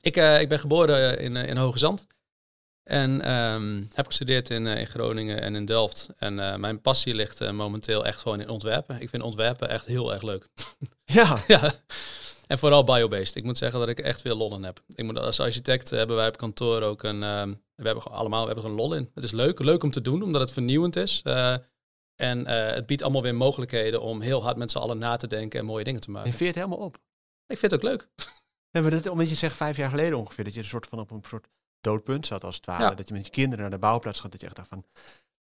Ik, 0.00 0.16
ik 0.16 0.48
ben 0.48 0.58
geboren 0.58 1.18
in, 1.18 1.36
in 1.36 1.56
Hoge 1.56 1.78
Zand. 1.78 2.06
En 2.86 3.32
um, 3.32 3.88
heb 3.94 4.06
gestudeerd 4.06 4.50
in, 4.50 4.66
in 4.66 4.86
Groningen 4.86 5.40
en 5.42 5.54
in 5.54 5.64
Delft. 5.64 6.08
En 6.18 6.60
mijn 6.60 6.80
passie 6.80 7.14
ligt 7.14 7.52
momenteel 7.52 8.04
echt 8.04 8.20
gewoon 8.20 8.40
in 8.40 8.48
ontwerpen. 8.48 9.00
Ik 9.00 9.08
vind 9.08 9.22
ontwerpen 9.22 9.68
echt 9.68 9.86
heel 9.86 10.12
erg 10.12 10.22
leuk. 10.22 10.48
Ja. 11.04 11.38
ja. 11.46 11.72
En 12.46 12.58
vooral 12.58 12.84
biobased. 12.84 13.36
Ik 13.36 13.44
moet 13.44 13.58
zeggen 13.58 13.80
dat 13.80 13.88
ik 13.88 13.98
echt 13.98 14.20
veel 14.20 14.36
lol 14.36 14.54
in 14.54 14.62
heb. 14.62 14.80
Ik 14.94 15.04
moet, 15.04 15.18
als 15.18 15.40
architect 15.40 15.90
hebben 15.90 16.16
wij 16.16 16.28
op 16.28 16.36
kantoor 16.36 16.82
ook 16.82 17.02
een... 17.02 17.22
Uh, 17.22 17.42
we 17.74 17.86
hebben 17.86 18.04
allemaal 18.04 18.40
we 18.40 18.46
hebben 18.46 18.64
er 18.64 18.70
een 18.70 18.76
lol 18.76 18.94
in. 18.94 19.10
Het 19.14 19.24
is 19.24 19.30
leuk, 19.30 19.58
leuk 19.58 19.82
om 19.82 19.90
te 19.90 20.00
doen, 20.00 20.22
omdat 20.22 20.40
het 20.40 20.52
vernieuwend 20.52 20.96
is. 20.96 21.20
Uh, 21.24 21.56
en 22.14 22.46
het 22.48 22.86
biedt 22.86 23.02
allemaal 23.02 23.22
weer 23.22 23.34
mogelijkheden 23.34 24.02
om 24.02 24.20
heel 24.20 24.42
hard 24.42 24.56
met 24.56 24.70
z'n 24.70 24.78
allen 24.78 24.98
na 24.98 25.16
te 25.16 25.26
denken 25.26 25.60
en 25.60 25.66
mooie 25.66 25.84
dingen 25.84 26.00
te 26.00 26.10
maken. 26.10 26.30
Je 26.30 26.36
veert 26.36 26.54
helemaal 26.54 26.78
op. 26.78 26.98
Ik 27.46 27.58
vind 27.58 27.72
het 27.72 27.74
ook 27.74 27.90
leuk. 27.90 28.08
Ja, 28.70 28.80
maar 28.80 28.90
dat, 28.90 29.06
omdat 29.06 29.28
je 29.28 29.34
zegt 29.34 29.56
vijf 29.56 29.76
jaar 29.76 29.90
geleden 29.90 30.18
ongeveer, 30.18 30.44
dat 30.44 30.52
je 30.52 30.58
een 30.58 30.66
soort 30.66 30.86
van 30.86 30.98
op 30.98 31.10
een 31.10 31.22
soort 31.26 31.46
doodpunt 31.86 32.26
zat 32.26 32.44
als 32.44 32.56
het 32.56 32.66
ware. 32.66 32.82
Ja. 32.82 32.94
Dat 32.94 33.08
je 33.08 33.14
met 33.14 33.26
je 33.26 33.32
kinderen 33.32 33.60
naar 33.60 33.70
de 33.70 33.78
bouwplaats 33.78 34.20
gaat, 34.20 34.32
dat 34.32 34.40
je 34.40 34.46
echt 34.46 34.56
dacht 34.56 34.68
van... 34.68 34.84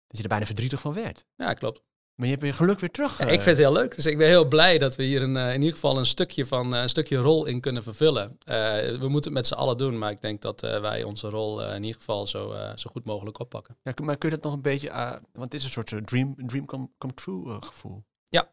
Dat 0.06 0.16
je 0.16 0.22
er 0.22 0.28
bijna 0.28 0.46
verdrietig 0.46 0.80
van 0.80 0.92
werd. 0.92 1.24
Ja, 1.36 1.54
klopt. 1.54 1.82
Maar 2.14 2.26
je 2.26 2.32
hebt 2.32 2.46
je 2.46 2.52
geluk 2.52 2.80
weer 2.80 2.90
terug. 2.90 3.18
Ja, 3.18 3.24
ik 3.24 3.30
vind 3.30 3.44
het 3.44 3.66
heel 3.66 3.72
leuk. 3.72 3.94
Dus 3.94 4.06
ik 4.06 4.18
ben 4.18 4.28
heel 4.28 4.48
blij 4.48 4.78
dat 4.78 4.96
we 4.96 5.02
hier 5.02 5.22
een, 5.22 5.36
uh, 5.36 5.48
in 5.48 5.60
ieder 5.60 5.72
geval 5.72 5.98
een 5.98 6.06
stukje 6.06 6.46
van 6.46 6.74
uh, 6.74 6.80
een 6.80 6.88
stukje 6.88 7.16
rol 7.16 7.44
in 7.44 7.60
kunnen 7.60 7.82
vervullen. 7.82 8.30
Uh, 8.30 8.54
we 8.98 9.08
moeten 9.08 9.30
het 9.30 9.40
met 9.40 9.46
z'n 9.46 9.54
allen 9.54 9.76
doen, 9.76 9.98
maar 9.98 10.10
ik 10.10 10.20
denk 10.20 10.42
dat 10.42 10.60
wij 10.60 11.02
onze 11.02 11.28
rol 11.28 11.64
in 11.64 11.82
ieder 11.82 11.98
geval 11.98 12.26
zo, 12.26 12.72
zo 12.74 12.90
goed 12.90 13.04
mogelijk 13.04 13.38
oppakken. 13.38 13.76
Ja, 13.82 13.92
maar 14.02 14.16
kun 14.16 14.28
je 14.28 14.34
dat 14.34 14.44
nog 14.44 14.54
een 14.54 14.62
beetje, 14.62 14.88
want 15.32 15.52
het 15.52 15.54
is 15.54 15.64
een 15.64 15.70
soort 15.70 16.06
dream, 16.06 16.34
dream 16.46 16.66
come, 16.66 16.88
come 16.98 17.14
true 17.14 17.62
gevoel. 17.62 18.04
Ja, 18.28 18.52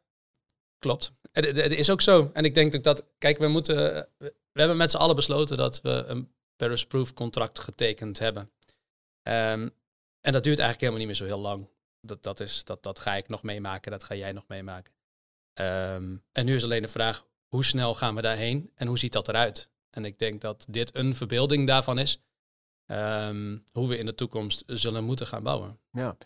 klopt. 0.79 1.13
Het, 1.31 1.45
het, 1.45 1.55
het, 1.55 1.71
is 1.71 1.89
ook 1.89 2.01
zo. 2.01 2.29
En 2.33 2.45
ik 2.45 2.53
denk 2.53 2.75
ook 2.75 2.83
dat, 2.83 3.05
kijk, 3.17 3.37
we 3.37 3.47
moeten, 3.47 4.07
we 4.17 4.59
hebben 4.59 4.77
met 4.77 4.91
z'n 4.91 4.97
allen 4.97 5.15
besloten 5.15 5.57
dat 5.57 5.81
we 5.81 6.03
een 6.07 6.31
Paris 6.61 6.85
Proof 6.85 7.13
contract 7.13 7.59
getekend 7.59 8.19
hebben. 8.19 8.51
Um, 9.23 9.73
en 10.21 10.31
dat 10.31 10.43
duurt 10.43 10.59
eigenlijk 10.59 10.79
helemaal 10.79 10.97
niet 10.97 11.07
meer 11.07 11.15
zo 11.15 11.25
heel 11.25 11.39
lang 11.39 11.69
dat, 12.01 12.23
dat, 12.23 12.39
is, 12.39 12.63
dat, 12.63 12.83
dat 12.83 12.99
ga 12.99 13.15
ik 13.15 13.27
nog 13.27 13.43
meemaken, 13.43 13.91
dat 13.91 14.03
ga 14.03 14.15
jij 14.15 14.31
nog 14.31 14.43
meemaken. 14.47 14.93
Um, 15.53 16.23
en 16.31 16.45
nu 16.45 16.55
is 16.55 16.63
alleen 16.63 16.81
de 16.81 16.87
vraag, 16.87 17.27
hoe 17.47 17.65
snel 17.65 17.95
gaan 17.95 18.15
we 18.15 18.21
daarheen 18.21 18.71
en 18.75 18.87
hoe 18.87 18.99
ziet 18.99 19.13
dat 19.13 19.27
eruit? 19.27 19.69
En 19.89 20.05
ik 20.05 20.19
denk 20.19 20.41
dat 20.41 20.65
dit 20.69 20.95
een 20.95 21.15
verbeelding 21.15 21.67
daarvan 21.67 21.99
is, 21.99 22.21
um, 22.85 23.63
hoe 23.71 23.87
we 23.87 23.97
in 23.97 24.05
de 24.05 24.15
toekomst 24.15 24.63
zullen 24.65 25.03
moeten 25.03 25.27
gaan 25.27 25.43
bouwen. 25.43 25.79
Ja. 25.91 26.17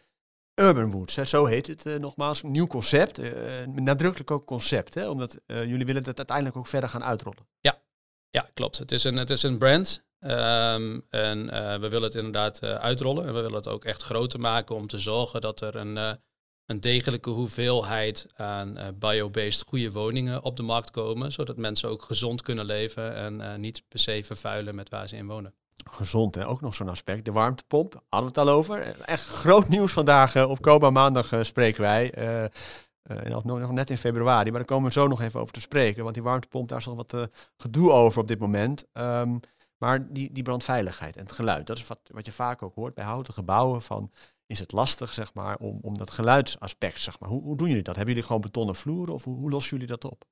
Urban 0.55 0.91
Woods, 0.91 1.15
hè, 1.15 1.25
zo 1.25 1.45
heet 1.45 1.67
het 1.67 1.99
nogmaals. 1.99 2.43
Een 2.43 2.51
nieuw 2.51 2.67
concept, 2.67 3.21
nadrukkelijk 3.65 4.31
ook 4.31 4.45
concept, 4.45 4.93
hè, 4.93 5.09
omdat 5.09 5.39
jullie 5.45 5.85
willen 5.85 6.03
het 6.03 6.17
uiteindelijk 6.17 6.57
ook 6.57 6.67
verder 6.67 6.89
gaan 6.89 7.03
uitrollen. 7.03 7.47
Ja, 7.59 7.81
ja 8.29 8.49
klopt. 8.53 8.77
Het 8.77 8.91
is 8.91 9.03
een, 9.03 9.17
het 9.17 9.29
is 9.29 9.43
een 9.43 9.57
brand 9.57 10.03
Ehm, 10.25 10.99
en 11.09 11.39
uh, 11.53 11.75
we 11.75 11.89
willen 11.89 12.03
het 12.03 12.15
inderdaad 12.15 12.59
uh, 12.63 12.71
uitrollen. 12.71 13.27
En 13.27 13.33
we 13.33 13.41
willen 13.41 13.55
het 13.55 13.67
ook 13.67 13.85
echt 13.85 14.03
groter 14.03 14.39
maken 14.39 14.75
om 14.75 14.87
te 14.87 14.99
zorgen 14.99 15.41
dat 15.41 15.61
er 15.61 15.75
een, 15.75 15.95
uh, 15.95 16.11
een 16.65 16.79
degelijke 16.79 17.29
hoeveelheid 17.29 18.27
aan 18.35 18.77
biobased 18.99 19.63
goede 19.67 19.91
woningen 19.91 20.43
op 20.43 20.57
de 20.57 20.63
markt 20.63 20.91
komen. 20.91 21.31
Zodat 21.31 21.57
mensen 21.57 21.89
ook 21.89 22.01
gezond 22.01 22.41
kunnen 22.41 22.65
leven 22.65 23.15
en 23.15 23.61
niet 23.61 23.83
per 23.87 23.99
se 23.99 24.23
vervuilen 24.23 24.75
met 24.75 24.89
waar 24.89 25.07
ze 25.07 25.15
in 25.15 25.27
wonen. 25.27 25.53
Gezond, 25.89 26.35
hè? 26.35 26.47
ook 26.47 26.61
nog 26.61 26.75
zo'n 26.75 26.89
aspect. 26.89 27.25
De 27.25 27.31
warmtepomp, 27.31 27.93
hadden 28.09 28.33
we 28.33 28.39
het 28.39 28.49
al 28.49 28.55
over. 28.55 28.95
Echt 29.05 29.27
groot 29.27 29.67
nieuws 29.67 29.91
vandaag. 29.91 30.45
op 30.45 30.61
Koba 30.61 30.89
maandag 30.89 31.31
spreken 31.41 31.81
wij. 31.81 32.13
Nog, 33.23 33.43
nog 33.43 33.71
net 33.71 33.89
in 33.89 33.97
februari, 33.97 34.49
maar 34.49 34.59
daar 34.59 34.69
komen 34.69 34.87
we 34.87 34.99
zo 34.99 35.07
nog 35.07 35.21
even 35.21 35.39
over 35.39 35.53
te 35.53 35.61
spreken. 35.61 36.03
Want 36.03 36.15
die 36.15 36.23
warmtepomp, 36.23 36.69
daar 36.69 36.79
is 36.79 36.85
nog 36.85 36.95
wat 36.95 37.29
gedoe 37.57 37.91
over 37.91 38.21
op 38.21 38.27
dit 38.27 38.39
moment. 38.39 38.85
Um, 38.93 39.39
maar 39.77 40.13
die, 40.13 40.31
die 40.31 40.43
brandveiligheid 40.43 41.17
en 41.17 41.23
het 41.23 41.31
geluid, 41.31 41.67
dat 41.67 41.77
is 41.77 41.87
wat, 41.87 41.99
wat 42.03 42.25
je 42.25 42.31
vaak 42.31 42.61
ook 42.61 42.75
hoort 42.75 42.93
bij 42.93 43.05
houten 43.05 43.33
gebouwen. 43.33 43.81
Van, 43.81 44.11
is 44.47 44.59
het 44.59 44.71
lastig, 44.71 45.13
zeg 45.13 45.33
maar, 45.33 45.57
om, 45.57 45.79
om 45.81 45.97
dat 45.97 46.11
geluidsaspect, 46.11 46.99
zeg 46.99 47.19
maar. 47.19 47.29
Hoe, 47.29 47.41
hoe 47.41 47.57
doen 47.57 47.67
jullie 47.67 47.83
dat? 47.83 47.95
Hebben 47.95 48.13
jullie 48.13 48.27
gewoon 48.27 48.41
betonnen 48.41 48.75
vloeren 48.75 49.13
of 49.13 49.23
hoe, 49.23 49.49
lossen 49.49 49.71
jullie 49.71 49.87
dat 49.87 50.11
op? 50.11 50.23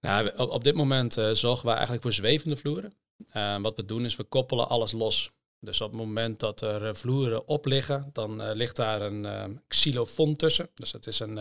Nou, 0.00 0.36
op, 0.36 0.64
dit 0.64 0.74
moment 0.74 1.18
uh, 1.18 1.30
zorgen 1.30 1.64
we 1.66 1.72
eigenlijk 1.72 2.02
voor 2.02 2.12
zwevende 2.12 2.56
vloeren. 2.56 2.92
Uh, 3.32 3.60
wat 3.60 3.76
we 3.76 3.84
doen 3.84 4.04
is, 4.04 4.16
we 4.16 4.24
koppelen 4.24 4.68
alles 4.68 4.92
los. 4.92 5.32
Dus 5.60 5.80
op 5.80 5.90
het 5.90 6.00
moment 6.00 6.40
dat 6.40 6.60
er 6.60 6.82
uh, 6.82 6.94
vloeren 6.94 7.48
op 7.48 7.66
liggen, 7.66 8.10
dan 8.12 8.52
ligt 8.52 8.76
daar 8.76 9.00
een 9.00 9.60
xylofon 9.68 10.36
tussen. 10.36 10.70
Dus 10.74 10.90
dat 10.90 11.06
is 11.06 11.20
een, 11.20 11.36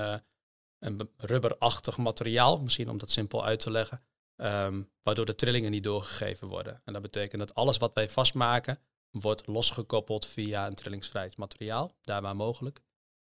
een 0.80 1.10
rubberachtig 1.18 1.98
materiaal, 1.98 2.62
misschien 2.62 2.90
om 2.90 2.98
dat 2.98 3.12
simpel 3.12 3.46
uit 3.46 3.60
te 3.60 3.72
leggen. 3.72 4.02
Um, 4.36 4.90
waardoor 5.04 5.26
de 5.26 5.36
trillingen 5.36 5.72
niet 5.72 5.84
doorgegeven 5.84 6.48
worden. 6.48 6.82
En 6.86 6.94
dat 6.94 7.02
betekent 7.02 7.42
dat 7.42 7.56
alles 7.56 7.78
wat 7.78 7.94
wij 7.94 8.10
vastmaken, 8.10 8.80
wordt 9.12 9.48
losgekoppeld 9.48 10.26
via 10.26 10.68
een 10.68 10.76
trillingsvrij 10.76 11.32
materiaal, 11.36 11.96
daar 12.02 12.22
waar 12.22 12.36
mogelijk. 12.36 12.82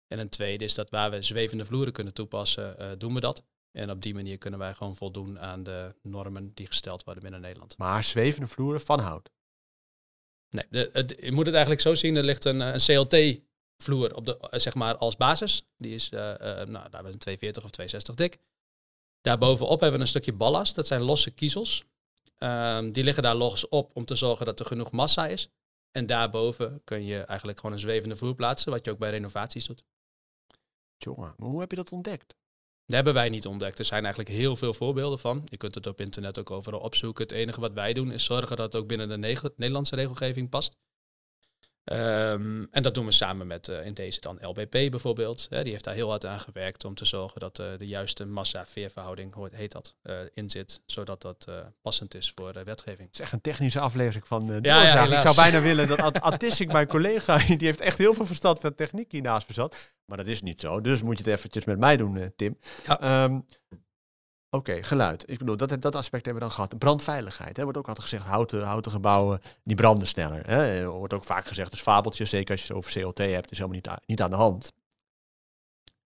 En 0.06 0.18
een 0.18 0.28
tweede 0.28 0.64
is 0.64 0.74
dat 0.74 0.90
waar 0.90 1.10
we 1.10 1.22
zwevende 1.22 1.64
vloeren 1.64 1.92
kunnen 1.92 2.14
toepassen, 2.14 2.76
uh, 2.78 2.90
doen 2.98 3.14
we 3.14 3.20
dat. 3.20 3.44
En 3.70 3.90
op 3.90 4.02
die 4.02 4.14
manier 4.14 4.38
kunnen 4.38 4.58
wij 4.60 4.74
gewoon 4.74 4.96
voldoen 4.96 5.38
aan 5.38 5.62
de 5.62 5.94
normen 6.02 6.54
die 6.54 6.66
gesteld 6.66 7.04
worden 7.04 7.22
binnen 7.22 7.40
Nederland. 7.40 7.78
Maar 7.78 8.04
zwevende 8.04 8.48
vloeren 8.48 8.80
van 8.80 9.00
hout? 9.00 9.30
Nee, 10.50 10.64
de, 10.70 10.90
het, 10.92 11.14
je 11.20 11.32
moet 11.32 11.46
het 11.46 11.54
eigenlijk 11.54 11.82
zo 11.82 11.94
zien. 11.94 12.16
Er 12.16 12.24
ligt 12.24 12.44
een, 12.44 12.60
een 12.60 12.78
CLT-vloer 12.78 14.14
op 14.14 14.26
de, 14.26 14.38
eh, 14.38 14.60
zeg 14.60 14.74
maar 14.74 14.96
als 14.96 15.16
basis. 15.16 15.66
Die 15.76 15.94
is, 15.94 16.10
uh, 16.10 16.20
uh, 16.20 16.36
nou, 16.64 16.90
daar 16.90 17.02
we 17.04 17.12
een 17.12 17.18
240 17.18 17.64
of 17.64 17.70
260 17.70 18.14
dik. 18.14 18.38
Daarbovenop 19.24 19.80
hebben 19.80 19.98
we 19.98 20.04
een 20.04 20.10
stukje 20.10 20.32
ballast. 20.32 20.74
Dat 20.74 20.86
zijn 20.86 21.02
losse 21.02 21.30
kiezels. 21.30 21.84
Um, 22.38 22.92
die 22.92 23.04
liggen 23.04 23.22
daar 23.22 23.34
los 23.34 23.68
op 23.68 23.90
om 23.94 24.04
te 24.04 24.14
zorgen 24.14 24.46
dat 24.46 24.60
er 24.60 24.66
genoeg 24.66 24.90
massa 24.90 25.26
is. 25.26 25.48
En 25.90 26.06
daarboven 26.06 26.80
kun 26.84 27.04
je 27.04 27.20
eigenlijk 27.20 27.58
gewoon 27.58 27.74
een 27.74 27.80
zwevende 27.80 28.16
vloer 28.16 28.34
plaatsen, 28.34 28.72
wat 28.72 28.84
je 28.84 28.90
ook 28.90 28.98
bij 28.98 29.10
renovaties 29.10 29.66
doet. 29.66 29.84
Jongen, 30.96 31.34
maar 31.36 31.48
hoe 31.48 31.60
heb 31.60 31.70
je 31.70 31.76
dat 31.76 31.92
ontdekt? 31.92 32.36
Dat 32.86 32.96
hebben 32.96 33.14
wij 33.14 33.28
niet 33.28 33.46
ontdekt. 33.46 33.78
Er 33.78 33.84
zijn 33.84 34.04
eigenlijk 34.04 34.34
heel 34.34 34.56
veel 34.56 34.74
voorbeelden 34.74 35.18
van. 35.18 35.42
Je 35.44 35.56
kunt 35.56 35.74
het 35.74 35.86
op 35.86 36.00
internet 36.00 36.38
ook 36.38 36.50
overal 36.50 36.80
opzoeken. 36.80 37.22
Het 37.22 37.32
enige 37.32 37.60
wat 37.60 37.72
wij 37.72 37.92
doen 37.92 38.12
is 38.12 38.24
zorgen 38.24 38.56
dat 38.56 38.72
het 38.72 38.82
ook 38.82 38.88
binnen 38.88 39.08
de 39.08 39.52
Nederlandse 39.56 39.94
regelgeving 39.94 40.48
past. 40.48 40.76
Um, 41.92 42.68
en 42.70 42.82
dat 42.82 42.94
doen 42.94 43.04
we 43.04 43.12
samen 43.12 43.46
met 43.46 43.68
uh, 43.68 43.86
in 43.86 43.94
deze 43.94 44.20
dan 44.20 44.38
LBP 44.40 44.90
bijvoorbeeld. 44.90 45.46
Hè, 45.50 45.62
die 45.62 45.72
heeft 45.72 45.84
daar 45.84 45.94
heel 45.94 46.08
hard 46.08 46.26
aan 46.26 46.40
gewerkt 46.40 46.84
om 46.84 46.94
te 46.94 47.04
zorgen 47.04 47.40
dat 47.40 47.58
uh, 47.58 47.66
de 47.78 47.86
juiste 47.86 48.24
massa-veerverhouding, 48.24 49.34
heet 49.52 49.72
dat, 49.72 49.94
uh, 50.02 50.16
in 50.34 50.50
zit. 50.50 50.80
Zodat 50.86 51.22
dat 51.22 51.48
passend 51.82 52.14
is 52.14 52.32
voor 52.34 52.52
de 52.52 52.64
wetgeving. 52.64 53.06
Het 53.06 53.14
is 53.14 53.20
echt 53.20 53.32
een 53.32 53.40
technische 53.40 53.80
aflevering 53.80 54.26
van 54.26 54.46
de 54.46 54.58
ja, 54.62 54.82
ja, 54.82 55.04
Ik 55.04 55.20
zou 55.20 55.34
bijna 55.34 55.60
willen 55.60 55.88
dat 55.88 56.20
Artistic, 56.20 56.72
mijn 56.72 56.86
collega, 56.86 57.38
die 57.58 57.66
heeft 57.66 57.80
echt 57.80 57.98
heel 57.98 58.14
veel 58.14 58.26
verstand 58.26 58.60
van 58.60 58.74
techniek 58.74 59.12
hiernaast 59.12 59.46
bezat. 59.46 59.94
Maar 60.04 60.16
dat 60.16 60.26
is 60.26 60.42
niet 60.42 60.60
zo. 60.60 60.80
Dus 60.80 61.02
moet 61.02 61.18
je 61.18 61.24
het 61.24 61.38
eventjes 61.38 61.64
met 61.64 61.78
mij 61.78 61.96
doen, 61.96 62.32
Tim. 62.36 62.58
Ja. 62.86 63.24
Um, 63.24 63.46
Oké, 64.54 64.82
geluid. 64.82 65.30
Ik 65.30 65.38
bedoel, 65.38 65.56
dat, 65.56 65.82
dat 65.82 65.94
aspect 65.94 66.24
hebben 66.24 66.42
we 66.42 66.48
dan 66.48 66.56
gehad. 66.56 66.78
Brandveiligheid. 66.78 67.56
Hè, 67.56 67.62
wordt 67.62 67.78
ook 67.78 67.88
altijd 67.88 68.08
gezegd, 68.08 68.24
houten, 68.24 68.62
houten 68.62 68.90
gebouwen, 68.90 69.40
die 69.64 69.76
branden 69.76 70.08
sneller. 70.08 70.46
Hè. 70.46 70.86
Wordt 70.86 71.12
ook 71.12 71.24
vaak 71.24 71.46
gezegd, 71.46 71.70
dus 71.70 71.80
fabeltjes, 71.80 72.30
zeker 72.30 72.50
als 72.50 72.60
je 72.60 72.66
het 72.66 72.76
over 72.76 73.02
CLT 73.02 73.18
hebt, 73.18 73.50
is 73.50 73.58
helemaal 73.58 73.80
niet, 73.82 74.06
niet 74.06 74.22
aan 74.22 74.30
de 74.30 74.36
hand. 74.36 74.72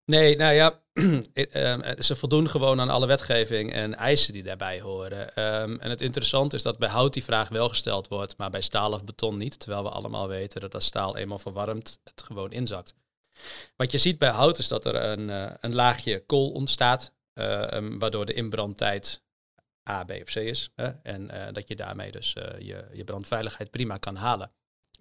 Nee, 0.04 0.36
nou 0.36 0.54
ja, 0.54 0.80
ehm, 1.32 2.02
ze 2.02 2.16
voldoen 2.16 2.48
gewoon 2.48 2.80
aan 2.80 2.90
alle 2.90 3.06
wetgeving 3.06 3.72
en 3.72 3.94
eisen 3.94 4.32
die 4.32 4.42
daarbij 4.42 4.80
horen. 4.80 5.34
Ehm, 5.34 5.76
en 5.80 5.90
het 5.90 6.00
interessante 6.00 6.56
is 6.56 6.62
dat 6.62 6.78
bij 6.78 6.88
hout 6.88 7.12
die 7.12 7.24
vraag 7.24 7.48
wel 7.48 7.68
gesteld 7.68 8.08
wordt, 8.08 8.36
maar 8.36 8.50
bij 8.50 8.62
staal 8.62 8.92
of 8.92 9.04
beton 9.04 9.36
niet. 9.36 9.60
Terwijl 9.60 9.82
we 9.82 9.90
allemaal 9.90 10.28
weten 10.28 10.60
dat 10.60 10.74
als 10.74 10.84
staal 10.84 11.16
eenmaal 11.16 11.38
verwarmt, 11.38 11.98
het 12.04 12.22
gewoon 12.22 12.52
inzakt. 12.52 12.94
Wat 13.76 13.90
je 13.90 13.98
ziet 13.98 14.18
bij 14.18 14.30
hout 14.30 14.58
is 14.58 14.68
dat 14.68 14.84
er 14.84 14.94
een, 14.94 15.28
uh, 15.28 15.50
een 15.60 15.74
laagje 15.74 16.26
kool 16.26 16.50
ontstaat 16.50 17.16
uh, 17.38 17.98
waardoor 17.98 18.26
de 18.26 18.34
inbrandtijd 18.34 19.22
A, 19.90 20.04
B 20.04 20.10
of 20.10 20.32
C 20.32 20.36
is. 20.36 20.70
Hè? 20.74 20.88
En 20.88 21.34
uh, 21.34 21.52
dat 21.52 21.68
je 21.68 21.76
daarmee 21.76 22.10
dus 22.10 22.34
uh, 22.34 22.58
je, 22.58 22.88
je 22.92 23.04
brandveiligheid 23.04 23.70
prima 23.70 23.96
kan 23.96 24.16
halen. 24.16 24.52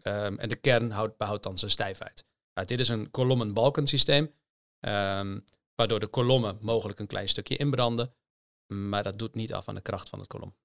Um, 0.04 0.40
en 0.40 0.50
de 0.50 0.56
kern 0.56 0.92
houdt, 0.92 1.18
behoudt 1.18 1.44
dan 1.44 1.58
zijn 1.58 1.72
stijfheid. 1.72 2.26
Nou, 2.54 2.68
dit 2.68 2.80
is 2.80 2.90
een 2.90 3.12
kolommen-balkensysteem, 3.12 4.24
um, 4.80 5.44
waardoor 5.76 6.00
de 6.00 6.08
kolommen 6.08 6.58
mogelijk 6.62 7.00
een 7.00 7.08
klein 7.08 7.30
stukje 7.30 7.58
inbranden, 7.58 8.14
maar 8.74 9.04
dat 9.04 9.20
doet 9.20 9.36
niet 9.36 9.54
af 9.54 9.68
aan 9.68 9.76
de 9.76 9.82
kracht 9.82 10.10
van 10.10 10.20
het 10.20 10.28
kolom. 10.28 10.56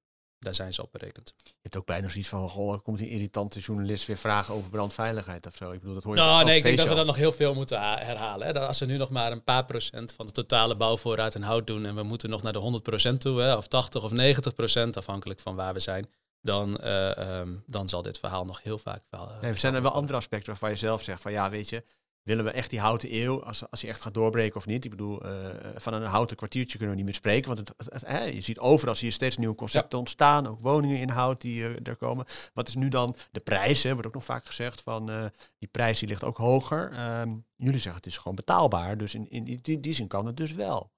Daar 0.43 0.55
zijn 0.55 0.75
ze 0.75 0.83
op 0.83 0.93
berekend. 0.93 1.35
Je 1.45 1.53
hebt 1.63 1.77
ook 1.77 1.87
bijna 1.87 2.09
zoiets 2.09 2.29
van, 2.29 2.49
goh, 2.49 2.83
komt 2.83 2.99
die 2.99 3.09
irritante 3.09 3.59
journalist 3.61 4.07
weer 4.07 4.17
vragen 4.17 4.55
over 4.55 4.71
brandveiligheid 4.71 5.47
of 5.47 5.57
zo. 5.57 5.71
Ik 5.71 5.79
bedoel, 5.81 5.95
dat 5.95 6.03
hoor 6.03 6.15
je 6.15 6.21
Nou, 6.21 6.45
nee, 6.45 6.57
ik 6.57 6.63
denk 6.63 6.77
dat 6.79 6.89
we 6.89 6.95
dat 6.95 7.07
nog 7.07 7.17
heel 7.17 7.33
veel 7.33 7.55
moeten 7.55 7.81
herhalen. 7.81 8.47
Hè. 8.47 8.53
Dat 8.53 8.67
als 8.67 8.79
we 8.79 8.87
nu 8.87 8.97
nog 8.97 9.11
maar 9.11 9.33
een 9.33 9.45
paar 9.45 9.65
procent 9.65 10.13
van 10.13 10.27
de 10.27 10.33
totale 10.33 10.77
bouwvoorraad 10.77 11.35
in 11.35 11.43
hout 11.43 11.67
doen 11.67 11.87
en 11.87 11.95
we 11.95 12.03
moeten 12.03 12.31
nog 12.31 12.43
naar 12.43 12.53
de 12.53 12.81
100% 13.13 13.19
toe, 13.19 13.41
hè, 13.41 13.55
of 13.55 13.69
80 13.69 14.05
of 14.05 14.13
90% 14.13 14.97
afhankelijk 14.97 15.41
van 15.41 15.55
waar 15.55 15.73
we 15.73 15.81
zijn, 15.81 16.11
dan, 16.41 16.79
uh, 16.85 17.39
um, 17.39 17.63
dan 17.67 17.89
zal 17.89 18.03
dit 18.03 18.19
verhaal 18.19 18.45
nog 18.45 18.63
heel 18.63 18.79
vaak... 18.79 19.03
Verhaal, 19.09 19.33
nee, 19.41 19.51
er 19.51 19.59
zijn 19.59 19.75
er 19.75 19.83
wel 19.83 19.93
andere 19.93 20.19
aspecten 20.19 20.49
waarvan 20.49 20.71
je 20.71 20.77
zelf 20.77 21.03
zegt 21.03 21.23
van, 21.23 21.33
ja, 21.33 21.51
weet 21.51 21.69
je, 21.69 21.85
willen 22.23 22.45
we 22.45 22.51
echt 22.51 22.71
die 22.71 22.81
houten 22.81 23.15
eeuw, 23.15 23.45
als, 23.45 23.71
als 23.71 23.81
die 23.81 23.89
echt 23.89 24.01
gaat 24.01 24.15
doorbreken 24.15 24.57
of 24.57 24.67
niet? 24.67 24.85
Ik 24.85 24.91
bedoel, 24.91 25.27
uh, 25.27 25.33
van 25.75 25.95
een 25.95 26.03
houten 26.03 26.37
kwartiertje 26.37 26.79
kunnen 26.79 26.91
we 26.91 26.97
niet 26.97 27.11
meer 27.11 27.21
spreken. 27.21 27.55
Want 27.55 27.73
het, 27.77 28.35
je 28.35 28.41
ziet 28.41 28.59
overal 28.59 28.95
zie 28.95 29.07
je 29.07 29.13
steeds 29.13 29.37
nieuwe 29.37 29.55
concepten 29.55 29.99
ontstaan. 29.99 30.47
Ook 30.47 30.61
woningen 30.61 30.99
in 30.99 31.09
hout 31.09 31.41
die 31.41 31.61
uh, 31.61 31.77
er 31.83 31.97
komen. 31.97 32.27
Wat 32.55 32.69
is 32.69 32.75
nu 32.75 32.89
dan 32.89 33.17
de 33.31 33.41
prijs? 33.41 33.83
Hè, 33.83 33.93
wordt 33.93 34.07
ook 34.07 34.15
nog 34.15 34.25
vaak 34.25 34.47
gezegd 34.47 34.81
van 34.81 35.11
uh, 35.11 35.25
die 35.59 35.69
prijs 35.69 35.99
die 35.99 36.09
ligt 36.09 36.25
ook 36.25 36.37
hoger. 36.37 37.21
Um, 37.21 37.45
jullie 37.57 37.81
zeggen 37.81 38.03
het 38.03 38.07
is 38.07 38.19
gewoon 38.19 38.35
betaalbaar. 38.35 38.99
Dus 38.99 39.15
in, 39.15 39.31
in 39.31 39.45
die, 39.45 39.81
die 39.81 39.93
zin 39.93 40.07
kan 40.09 40.27
het 40.27 40.37
dus 40.37 40.53
wel. 40.53 40.91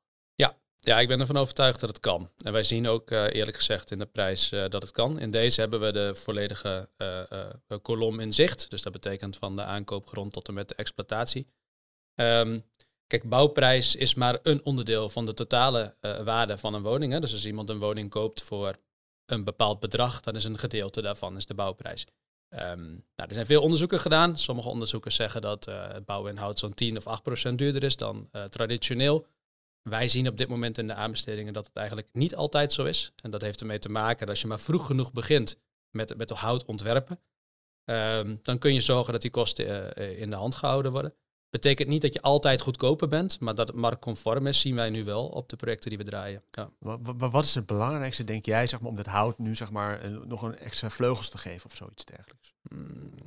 Ja, 0.85 1.00
ik 1.00 1.09
ben 1.09 1.21
ervan 1.21 1.37
overtuigd 1.37 1.81
dat 1.81 1.88
het 1.88 2.00
kan. 2.00 2.31
En 2.38 2.53
wij 2.53 2.62
zien 2.62 2.88
ook 2.88 3.11
uh, 3.11 3.33
eerlijk 3.33 3.57
gezegd 3.57 3.91
in 3.91 3.99
de 3.99 4.07
prijs 4.07 4.53
uh, 4.53 4.64
dat 4.69 4.83
het 4.83 4.91
kan. 4.91 5.19
In 5.19 5.31
deze 5.31 5.61
hebben 5.61 5.81
we 5.81 5.93
de 5.93 6.14
volledige 6.14 6.88
uh, 6.99 7.79
kolom 7.83 8.21
in 8.21 8.33
zicht. 8.33 8.71
Dus 8.71 8.83
dat 8.83 8.93
betekent 8.93 9.37
van 9.37 9.57
de 9.57 9.62
aankoopgrond 9.62 10.33
tot 10.33 10.49
en 10.49 10.55
met 10.55 10.69
de 10.69 10.75
exploitatie. 10.75 11.47
Um, 12.14 12.64
kijk, 13.07 13.29
bouwprijs 13.29 13.97
is 13.97 14.14
maar 14.14 14.38
een 14.43 14.64
onderdeel 14.64 15.09
van 15.09 15.26
de 15.26 15.35
totale 15.35 15.95
waarde 16.25 16.59
van 16.59 16.75
een 16.75 16.83
woning. 16.83 17.12
Hè. 17.12 17.21
Dus 17.21 17.33
als 17.33 17.47
iemand 17.47 17.71
een 17.71 17.79
woning 17.79 18.11
koopt 18.11 18.43
voor 18.43 18.76
een 19.26 19.45
bepaald 19.45 19.81
bedrag, 19.81 20.21
dan 20.21 20.35
is 20.35 20.45
een 20.45 20.59
gedeelte 20.59 21.03
daarvan 21.03 21.37
is 21.37 21.47
de 21.47 21.55
bouwprijs. 21.55 22.07
Um, 22.49 23.05
nou, 23.17 23.29
er 23.29 23.35
zijn 23.35 23.47
veel 23.47 23.62
onderzoeken 23.62 24.00
gedaan. 24.00 24.38
Sommige 24.38 24.69
onderzoekers 24.69 25.14
zeggen 25.14 25.41
dat 25.43 25.75
bouwinhoud 26.05 26.59
zo'n 26.59 26.75
10 26.75 26.97
of 26.97 27.07
8 27.07 27.23
procent 27.23 27.59
duurder 27.59 27.83
is 27.83 27.97
dan 27.97 28.29
traditioneel. 28.49 29.26
Wij 29.91 30.09
zien 30.09 30.29
op 30.29 30.38
dit 30.38 30.49
moment 30.49 30.79
in 30.79 30.87
de 30.87 30.95
aanbestedingen 30.95 31.53
dat 31.53 31.67
het 31.67 31.76
eigenlijk 31.76 32.09
niet 32.12 32.37
altijd 32.37 32.73
zo 32.73 32.85
is. 32.85 33.12
En 33.23 33.31
dat 33.31 33.41
heeft 33.41 33.61
ermee 33.61 33.79
te 33.79 33.88
maken 33.88 34.19
dat 34.19 34.29
als 34.29 34.41
je 34.41 34.47
maar 34.47 34.61
vroeg 34.61 34.87
genoeg 34.87 35.12
begint 35.12 35.61
met, 35.91 36.17
met 36.17 36.31
hout 36.31 36.64
ontwerpen, 36.64 37.21
um, 37.85 38.38
dan 38.43 38.59
kun 38.59 38.75
je 38.75 38.81
zorgen 38.81 39.12
dat 39.12 39.23
die 39.23 39.31
kosten 39.31 39.93
uh, 39.99 40.21
in 40.21 40.31
de 40.31 40.37
hand 40.37 40.55
gehouden 40.55 40.93
worden. 40.93 41.14
Betekent 41.50 41.88
niet 41.88 42.03
dat 42.03 42.12
je 42.12 42.23
altijd 42.23 42.61
goedkoper 42.61 43.09
bent, 43.09 43.41
maar 43.41 43.55
dat 43.55 43.69
het 43.69 43.76
marktconform 43.76 44.47
is, 44.47 44.61
zien 44.61 44.75
wij 44.75 44.91
nu 44.91 45.05
wel 45.05 45.26
op 45.26 45.49
de 45.49 45.57
projecten 45.57 45.88
die 45.88 45.99
we 45.99 46.05
draaien. 46.05 46.43
Ja. 46.50 46.71
Wat, 46.79 47.45
is 47.45 47.55
het 47.55 47.67
belangrijkste, 47.67 48.25
denk 48.25 48.47
jij, 48.47 48.67
zeg 48.67 48.81
maar, 48.81 48.91
om 48.91 48.97
dat 48.97 49.07
hout 49.07 49.38
nu 49.38 49.55
zeg 49.55 49.71
maar, 49.71 50.11
nog 50.26 50.43
een 50.43 50.59
extra 50.59 50.91
vleugels 50.91 51.29
te 51.29 51.38
geven 51.38 51.71
of 51.71 51.76
zoiets 51.76 52.05
dergelijks? 52.05 52.43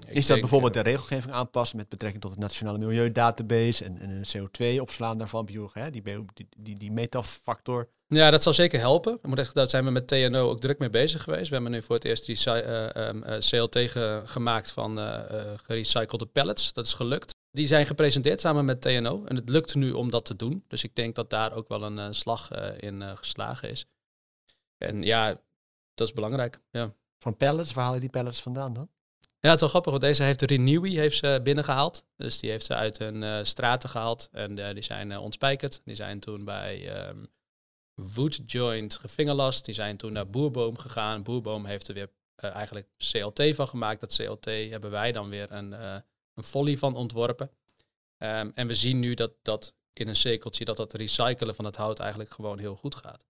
Is 0.08 0.26
dat 0.26 0.40
bijvoorbeeld 0.40 0.74
de 0.74 0.80
regelgeving 0.80 1.34
aanpassen 1.34 1.78
met 1.78 1.90
betrekking 1.90 2.24
tot 2.24 2.34
de 2.34 2.40
Nationale 2.40 2.78
Milieudatabase 2.78 3.84
en, 3.84 4.00
en 4.00 4.10
een 4.10 4.26
CO2-opslaan 4.38 5.18
daarvan, 5.18 5.50
hè, 5.74 5.90
die, 5.90 6.02
die, 6.34 6.48
die, 6.58 6.78
die 6.78 6.92
metafactor? 6.92 7.90
Ja, 8.08 8.32
dat 8.32 8.44
zal 8.44 8.54
zeker 8.54 8.80
helpen. 8.80 9.14
Ik 9.14 9.28
moet 9.28 9.40
echt, 9.40 9.56
daar 9.56 9.70
zijn 9.70 9.86
we 9.86 9.92
met 9.92 10.08
TNO 10.08 10.50
ook 10.50 10.60
druk 10.60 10.80
mee 10.80 10.90
bezig 10.90 11.24
geweest. 11.24 11.48
We 11.48 11.54
hebben 11.54 11.72
nu 11.72 11.82
voor 11.82 11.96
het 11.96 12.06
eerst 12.06 12.26
die 12.26 12.40
uh, 12.46 12.90
um, 13.08 13.22
CLT 13.22 13.78
ge 13.78 14.22
gemaakt 14.26 14.72
van 14.72 15.00
uh, 15.00 15.22
gerecyclede 15.64 16.26
pellets. 16.26 16.74
Dat 16.74 16.86
is 16.86 16.94
gelukt. 16.94 17.36
die 17.52 17.68
zijn 17.68 17.86
gepresenteerd 17.86 18.40
samen 18.40 18.66
met 18.66 18.82
TNO. 18.82 19.24
En 19.26 19.36
het 19.36 19.50
lukt 19.50 19.76
nu 19.76 19.92
om 19.92 20.10
dat 20.10 20.26
te 20.26 20.36
doen. 20.36 20.64
Dus 20.68 20.84
ik 20.84 20.96
denk 20.96 21.16
dat 21.16 21.30
daar 21.30 21.54
ook 21.54 21.68
wel 21.68 21.84
een 21.84 22.16
slag 22.16 22.52
uh, 22.52 22.68
in 22.78 23.18
geslagen 23.18 23.70
is. 23.70 23.86
En 24.78 25.04
ja, 25.04 25.42
dat 25.94 26.08
is 26.08 26.14
belangrijk. 26.14 26.60
Ja. 26.72 26.94
Van 27.20 27.38
pallets, 27.38 27.74
waar 27.74 27.86
haal 27.86 27.94
je 27.94 28.00
die 28.00 28.10
pallets 28.10 28.42
vandaan 28.42 28.74
dan? 28.74 28.90
Ja, 29.48 29.54
het 29.54 29.62
is 29.62 29.72
wel 29.72 29.82
grappig, 29.82 29.92
want 29.92 30.04
deze 30.04 30.24
heeft 30.24 30.42
Renewy 30.42 30.96
heeft 30.96 31.18
ze 31.18 31.40
binnengehaald. 31.44 32.06
Dus 32.16 32.40
die 32.40 32.50
heeft 32.50 32.66
ze 32.66 32.76
uit 32.76 32.98
hun 32.98 33.46
straten 33.46 33.90
gehaald 33.90 34.30
en 34.32 34.56
die 34.56 34.84
zijn 34.84 35.18
ontspijkerd. 35.18 35.82
Die 35.86 35.96
zijn 35.96 36.20
toen 36.20 36.46
bij 36.46 37.08
um, 37.08 37.28
Wood 37.94 38.40
Joint 38.46 38.96
gefingerlast. 38.96 39.66
Die 39.66 39.74
zijn 39.74 39.98
toen 39.98 40.14
naar 40.14 40.30
Boerboom 40.30 40.78
gegaan. 40.78 41.24
Boerboom 41.24 41.66
heeft 41.66 41.88
er 41.88 41.94
weer 41.94 42.10
eigenlijk 42.36 42.88
CLT 42.98 43.56
van 43.56 43.68
gemaakt. 43.68 44.00
Dat 44.00 44.16
CLT 44.16 44.46
hebben 44.46 44.92
wij 44.92 45.12
dan 45.12 45.30
weer 45.30 45.52
een 45.52 46.04
een 46.38 46.44
folly 46.44 46.78
van 46.78 46.96
ontworpen. 46.96 47.52
Ehm, 48.18 48.52
en 48.54 48.68
we 48.68 48.76
zien 48.76 49.00
nu 49.00 49.14
dat 49.14 49.34
dat 49.42 49.76
in 49.94 50.08
een 50.08 50.16
cirkeltje, 50.16 50.66
dat 50.66 50.78
dat 50.78 50.94
recyclen 50.94 51.56
van 51.56 51.66
het 51.66 51.76
hout 51.76 52.00
eigenlijk 52.00 52.32
gewoon 52.32 52.60
heel 52.60 52.76
goed 52.76 52.96
gaat. 52.96 53.26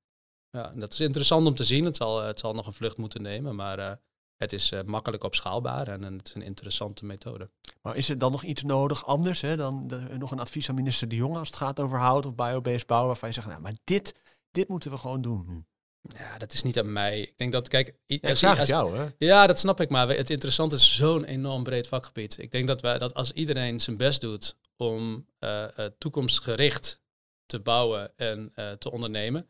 Ja, 0.50 0.72
en 0.72 0.80
dat 0.80 0.94
is 0.94 1.00
interessant 1.00 1.48
om 1.48 1.56
te 1.56 1.64
zien. 1.64 1.86
Het 1.86 1.96
zal, 1.96 2.22
het 2.22 2.40
zal 2.40 2.54
nog 2.54 2.68
een 2.68 2.74
vlucht 2.74 2.98
moeten 2.98 3.22
nemen, 3.22 3.56
maar 3.56 3.80
uh, 3.80 3.92
het 4.38 4.54
is 4.54 4.72
uh, 4.72 4.82
makkelijk 4.86 5.24
opschaalbaar 5.24 5.88
en, 5.88 6.04
en, 6.04 6.18
het 6.18 6.28
is 6.28 6.36
een 6.36 6.42
interessante 6.42 7.06
methode. 7.06 7.50
Maar 7.82 7.96
is 7.96 8.10
er 8.10 8.18
dan 8.18 8.32
nog 8.32 8.44
iets 8.44 8.64
nodig 8.64 9.06
anders 9.06 9.42
hè, 9.42 9.56
dan 9.56 9.88
de, 9.88 10.08
nog 10.18 10.32
een 10.32 10.40
advies 10.40 10.70
aan 10.70 10.76
minister 10.76 11.08
De 11.08 11.16
Jong 11.16 11.38
als 11.38 11.48
het 11.48 11.58
gaat 11.58 11.80
over 11.80 12.00
hout 12.00 12.26
of 12.26 12.36
biobased 12.36 12.88
bouwen, 12.88 13.10
waarvan 13.10 13.30
je 13.30 13.36
zegt, 13.36 13.48
nou, 13.48 13.62
maar 13.62 13.76
dit, 13.84 14.16
dit 14.52 14.68
moeten 14.68 14.92
we 14.92 14.98
gewoon 14.98 15.22
doen 15.22 15.46
nu? 15.48 15.66
Ja, 16.02 16.38
dat 16.38 16.54
is 16.54 16.64
niet 16.64 16.80
aan 16.80 16.94
mij. 16.94 17.20
Ik 17.20 17.38
denk 17.38 17.52
dat, 17.52 17.68
kijk... 17.68 17.88
Ja, 18.06 18.16
ik 18.16 18.60
als, 18.60 18.68
jou, 18.68 18.98
hè? 18.98 19.08
Ja, 19.18 19.48
dat 19.48 19.60
snap 19.60 19.82
ik, 19.82 19.90
maar 19.90 20.08
het 20.08 20.30
interessante 20.30 20.76
is 20.76 20.96
zo'n 20.96 21.24
enorm 21.24 21.64
breed 21.64 21.88
vakgebied. 21.88 22.38
Ik 22.38 22.52
denk 22.52 22.68
dat, 22.68 22.82
wij, 22.82 22.98
dat 22.98 23.14
als 23.14 23.32
iedereen 23.32 23.80
zijn 23.80 23.98
best 23.98 24.22
doet 24.22 24.58
om 24.78 25.26
uh, 25.40 25.66
toekomstgericht 25.98 27.02
te 27.46 27.60
bouwen 27.60 28.18
en 28.18 28.52
uh, 28.56 28.72
te 28.72 28.92
ondernemen, 28.92 29.48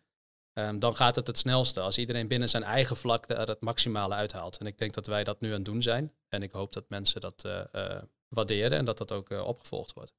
um, 0.58 0.80
dan 0.80 0.96
gaat 0.96 1.16
het 1.16 1.28
het 1.28 1.38
snelste. 1.38 1.80
Als 1.80 1.98
iedereen 1.98 2.28
binnen 2.28 2.50
zijn 2.50 2.64
eigen 2.64 2.98
vlak 2.98 3.30
er 3.30 3.48
het 3.48 3.62
maximale 3.62 4.14
uithaalt. 4.14 4.58
En 4.58 4.66
ik 4.66 4.78
denk 4.78 4.94
dat 4.94 5.08
wij 5.08 5.24
dat 5.24 5.40
nu 5.40 5.50
aan 5.50 5.56
het 5.56 5.66
doen 5.66 5.82
zijn. 5.82 6.14
En 6.30 6.44
ik 6.44 6.52
hoop 6.52 6.74
dat 6.74 6.90
mensen 6.90 7.22
dat 7.22 7.48
waarderen 8.28 8.78
en 8.78 8.86
dat 8.86 8.98
dat 8.98 9.12
ook 9.12 9.30
opgevolgd 9.30 9.94
wordt. 9.94 10.14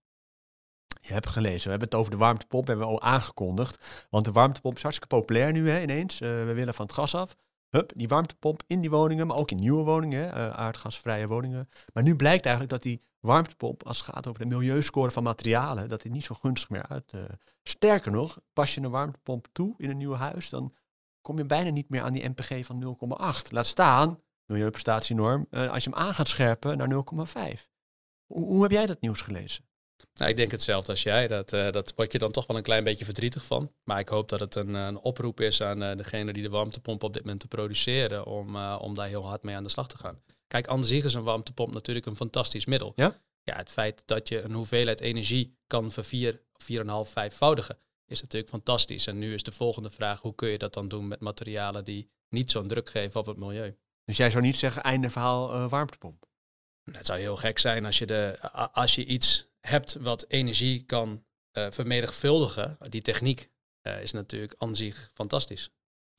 Je 1.00 1.12
hebt 1.12 1.28
gelezen, 1.28 1.62
we 1.64 1.70
hebben 1.70 1.88
het 1.88 1.98
over 1.98 2.10
de 2.10 2.18
warmtepomp, 2.18 2.66
hebben 2.66 2.86
we 2.86 2.92
al 2.92 3.02
aangekondigd. 3.02 4.06
Want 4.10 4.24
de 4.24 4.32
warmtepomp 4.32 4.76
is 4.76 4.82
hartstikke 4.82 5.16
populair 5.16 5.52
nu 5.52 5.70
hè, 5.70 5.82
ineens. 5.82 6.18
We 6.18 6.52
willen 6.54 6.74
van 6.74 6.86
het 6.86 6.94
gas 6.94 7.14
af. 7.14 7.36
Hup, 7.68 7.92
die 7.96 8.08
warmtepomp 8.08 8.62
in 8.66 8.80
die 8.80 8.90
woningen, 8.90 9.26
maar 9.26 9.36
ook 9.36 9.50
in 9.50 9.58
nieuwe 9.58 9.84
woningen, 9.84 10.28
uh, 10.28 10.50
aardgasvrije 10.50 11.26
woningen. 11.26 11.68
Maar 11.92 12.02
nu 12.02 12.16
blijkt 12.16 12.44
eigenlijk 12.44 12.74
dat 12.74 12.82
die 12.82 13.02
warmtepomp, 13.20 13.82
als 13.86 13.98
het 13.98 14.14
gaat 14.14 14.26
over 14.26 14.40
de 14.40 14.46
milieuscore 14.46 15.10
van 15.10 15.22
materialen, 15.22 15.88
dat 15.88 16.02
die 16.02 16.10
niet 16.10 16.24
zo 16.24 16.34
gunstig 16.34 16.70
meer 16.70 16.86
uit. 16.86 17.12
Uh, 17.12 17.22
sterker 17.62 18.12
nog, 18.12 18.40
pas 18.52 18.74
je 18.74 18.80
een 18.80 18.90
warmtepomp 18.90 19.46
toe 19.52 19.74
in 19.78 19.90
een 19.90 19.96
nieuw 19.96 20.14
huis, 20.14 20.48
dan 20.48 20.74
kom 21.20 21.38
je 21.38 21.44
bijna 21.44 21.70
niet 21.70 21.88
meer 21.88 22.02
aan 22.02 22.12
die 22.12 22.28
MPG 22.28 22.66
van 22.66 22.96
0,8. 23.44 23.50
Laat 23.50 23.66
staan, 23.66 24.20
milieuprestatienorm, 24.46 25.46
als 25.50 25.84
je 25.84 25.90
hem 25.90 25.98
aan 25.98 26.14
gaat 26.14 26.28
scherpen 26.28 26.78
naar 26.78 26.88
0,5. 26.88 27.66
Hoe, 28.26 28.44
hoe 28.44 28.62
heb 28.62 28.70
jij 28.70 28.86
dat 28.86 29.00
nieuws 29.00 29.20
gelezen? 29.20 29.64
Nou, 30.14 30.30
ik 30.30 30.36
denk 30.36 30.50
hetzelfde 30.50 30.90
als 30.90 31.02
jij. 31.02 31.28
Dat, 31.28 31.52
uh, 31.52 31.70
dat 31.70 31.92
word 31.96 32.12
je 32.12 32.18
dan 32.18 32.32
toch 32.32 32.46
wel 32.46 32.56
een 32.56 32.62
klein 32.62 32.84
beetje 32.84 33.04
verdrietig 33.04 33.44
van. 33.44 33.72
Maar 33.84 33.98
ik 33.98 34.08
hoop 34.08 34.28
dat 34.28 34.40
het 34.40 34.54
een, 34.54 34.74
een 34.74 34.98
oproep 34.98 35.40
is 35.40 35.62
aan 35.62 35.82
uh, 35.82 35.96
degene 35.96 36.32
die 36.32 36.42
de 36.42 36.48
warmtepomp 36.48 37.02
op 37.02 37.12
dit 37.12 37.22
moment 37.22 37.40
te 37.40 37.48
produceren. 37.48 38.26
Om, 38.26 38.56
uh, 38.56 38.78
om 38.80 38.94
daar 38.94 39.08
heel 39.08 39.26
hard 39.26 39.42
mee 39.42 39.56
aan 39.56 39.62
de 39.62 39.68
slag 39.68 39.88
te 39.88 39.98
gaan. 39.98 40.22
Kijk, 40.46 40.68
aan 40.68 40.84
zich 40.84 41.04
is 41.04 41.14
een 41.14 41.22
warmtepomp 41.22 41.72
natuurlijk 41.72 42.06
een 42.06 42.16
fantastisch 42.16 42.66
middel. 42.66 42.92
Ja? 42.96 43.16
Ja, 43.42 43.56
het 43.56 43.70
feit 43.70 44.02
dat 44.06 44.28
je 44.28 44.40
een 44.40 44.52
hoeveelheid 44.52 45.00
energie 45.00 45.58
kan 45.66 45.92
vervier, 45.92 46.42
vier 46.56 46.80
en 46.80 46.88
half, 46.88 47.08
vijfvoudigen, 47.10 47.78
is 48.06 48.20
natuurlijk 48.20 48.50
fantastisch. 48.50 49.06
En 49.06 49.18
nu 49.18 49.34
is 49.34 49.42
de 49.42 49.52
volgende 49.52 49.90
vraag, 49.90 50.20
hoe 50.20 50.34
kun 50.34 50.48
je 50.48 50.58
dat 50.58 50.74
dan 50.74 50.88
doen 50.88 51.08
met 51.08 51.20
materialen 51.20 51.84
die 51.84 52.10
niet 52.28 52.50
zo'n 52.50 52.68
druk 52.68 52.88
geven 52.88 53.20
op 53.20 53.26
het 53.26 53.36
milieu? 53.36 53.76
Dus 54.04 54.16
jij 54.16 54.30
zou 54.30 54.42
niet 54.42 54.56
zeggen, 54.56 54.82
einde 54.82 55.10
verhaal 55.10 55.68
warmtepomp? 55.68 56.26
Het 56.92 57.06
zou 57.06 57.18
heel 57.18 57.36
gek 57.36 57.58
zijn 57.58 57.84
als 57.84 57.98
je, 57.98 58.06
de, 58.06 58.38
als 58.72 58.94
je 58.94 59.04
iets 59.04 59.47
hebt 59.68 59.94
wat 59.94 60.24
energie 60.28 60.84
kan 60.84 61.24
uh, 61.52 61.66
vermenigvuldigen, 61.70 62.78
die 62.88 63.02
techniek 63.02 63.50
uh, 63.82 64.02
is 64.02 64.12
natuurlijk 64.12 64.54
aan 64.58 64.76
zich 64.76 65.10
fantastisch. 65.14 65.70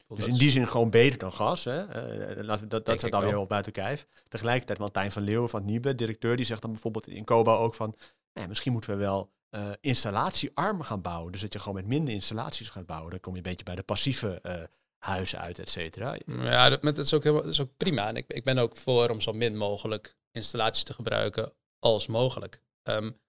Dus 0.07 0.25
in 0.25 0.37
die 0.37 0.49
zin 0.49 0.67
gewoon 0.67 0.89
beter 0.89 1.19
dan 1.19 1.33
gas. 1.33 1.63
Hè? 1.63 1.81
Uh, 1.81 2.43
laten 2.43 2.63
we, 2.63 2.69
dat 2.69 2.85
dat 2.85 2.97
staat 2.97 3.11
dan 3.11 3.21
weer 3.21 3.31
wel 3.31 3.45
buiten 3.45 3.71
kijf. 3.71 4.07
Tegelijkertijd 4.27 4.79
Martijn 4.79 5.11
van 5.11 5.21
Leeuwen 5.21 5.49
van 5.49 5.65
Niebe, 5.65 5.95
directeur, 5.95 6.35
die 6.35 6.45
zegt 6.45 6.61
dan 6.61 6.71
bijvoorbeeld 6.71 7.07
in 7.07 7.23
Koba 7.23 7.55
ook 7.55 7.75
van... 7.75 7.95
Nee, 8.33 8.47
misschien 8.47 8.71
moeten 8.71 8.89
we 8.89 8.95
wel 8.95 9.31
uh, 9.51 9.69
installatiearm 9.81 10.81
gaan 10.81 11.01
bouwen. 11.01 11.31
Dus 11.31 11.41
dat 11.41 11.53
je 11.53 11.59
gewoon 11.59 11.75
met 11.75 11.87
minder 11.87 12.13
installaties 12.13 12.69
gaat 12.69 12.85
bouwen. 12.85 13.11
Dan 13.11 13.19
kom 13.19 13.31
je 13.31 13.37
een 13.37 13.49
beetje 13.49 13.65
bij 13.65 13.75
de 13.75 13.83
passieve 13.83 14.39
uh, 14.45 14.53
huizen 14.97 15.39
uit, 15.39 15.59
et 15.59 15.69
cetera. 15.69 16.17
Ja, 16.25 16.69
dat, 16.69 16.81
dat, 16.81 16.97
is 16.97 17.13
ook 17.13 17.23
helemaal, 17.23 17.43
dat 17.43 17.53
is 17.53 17.61
ook 17.61 17.77
prima. 17.77 18.07
En 18.07 18.15
ik, 18.15 18.25
ik 18.27 18.43
ben 18.43 18.57
ook 18.57 18.75
voor 18.75 19.09
om 19.09 19.21
zo 19.21 19.31
min 19.31 19.57
mogelijk 19.57 20.17
installaties 20.31 20.83
te 20.83 20.93
gebruiken 20.93 21.53
als 21.79 22.07
mogelijk. 22.07 22.61
Um, 22.83 23.19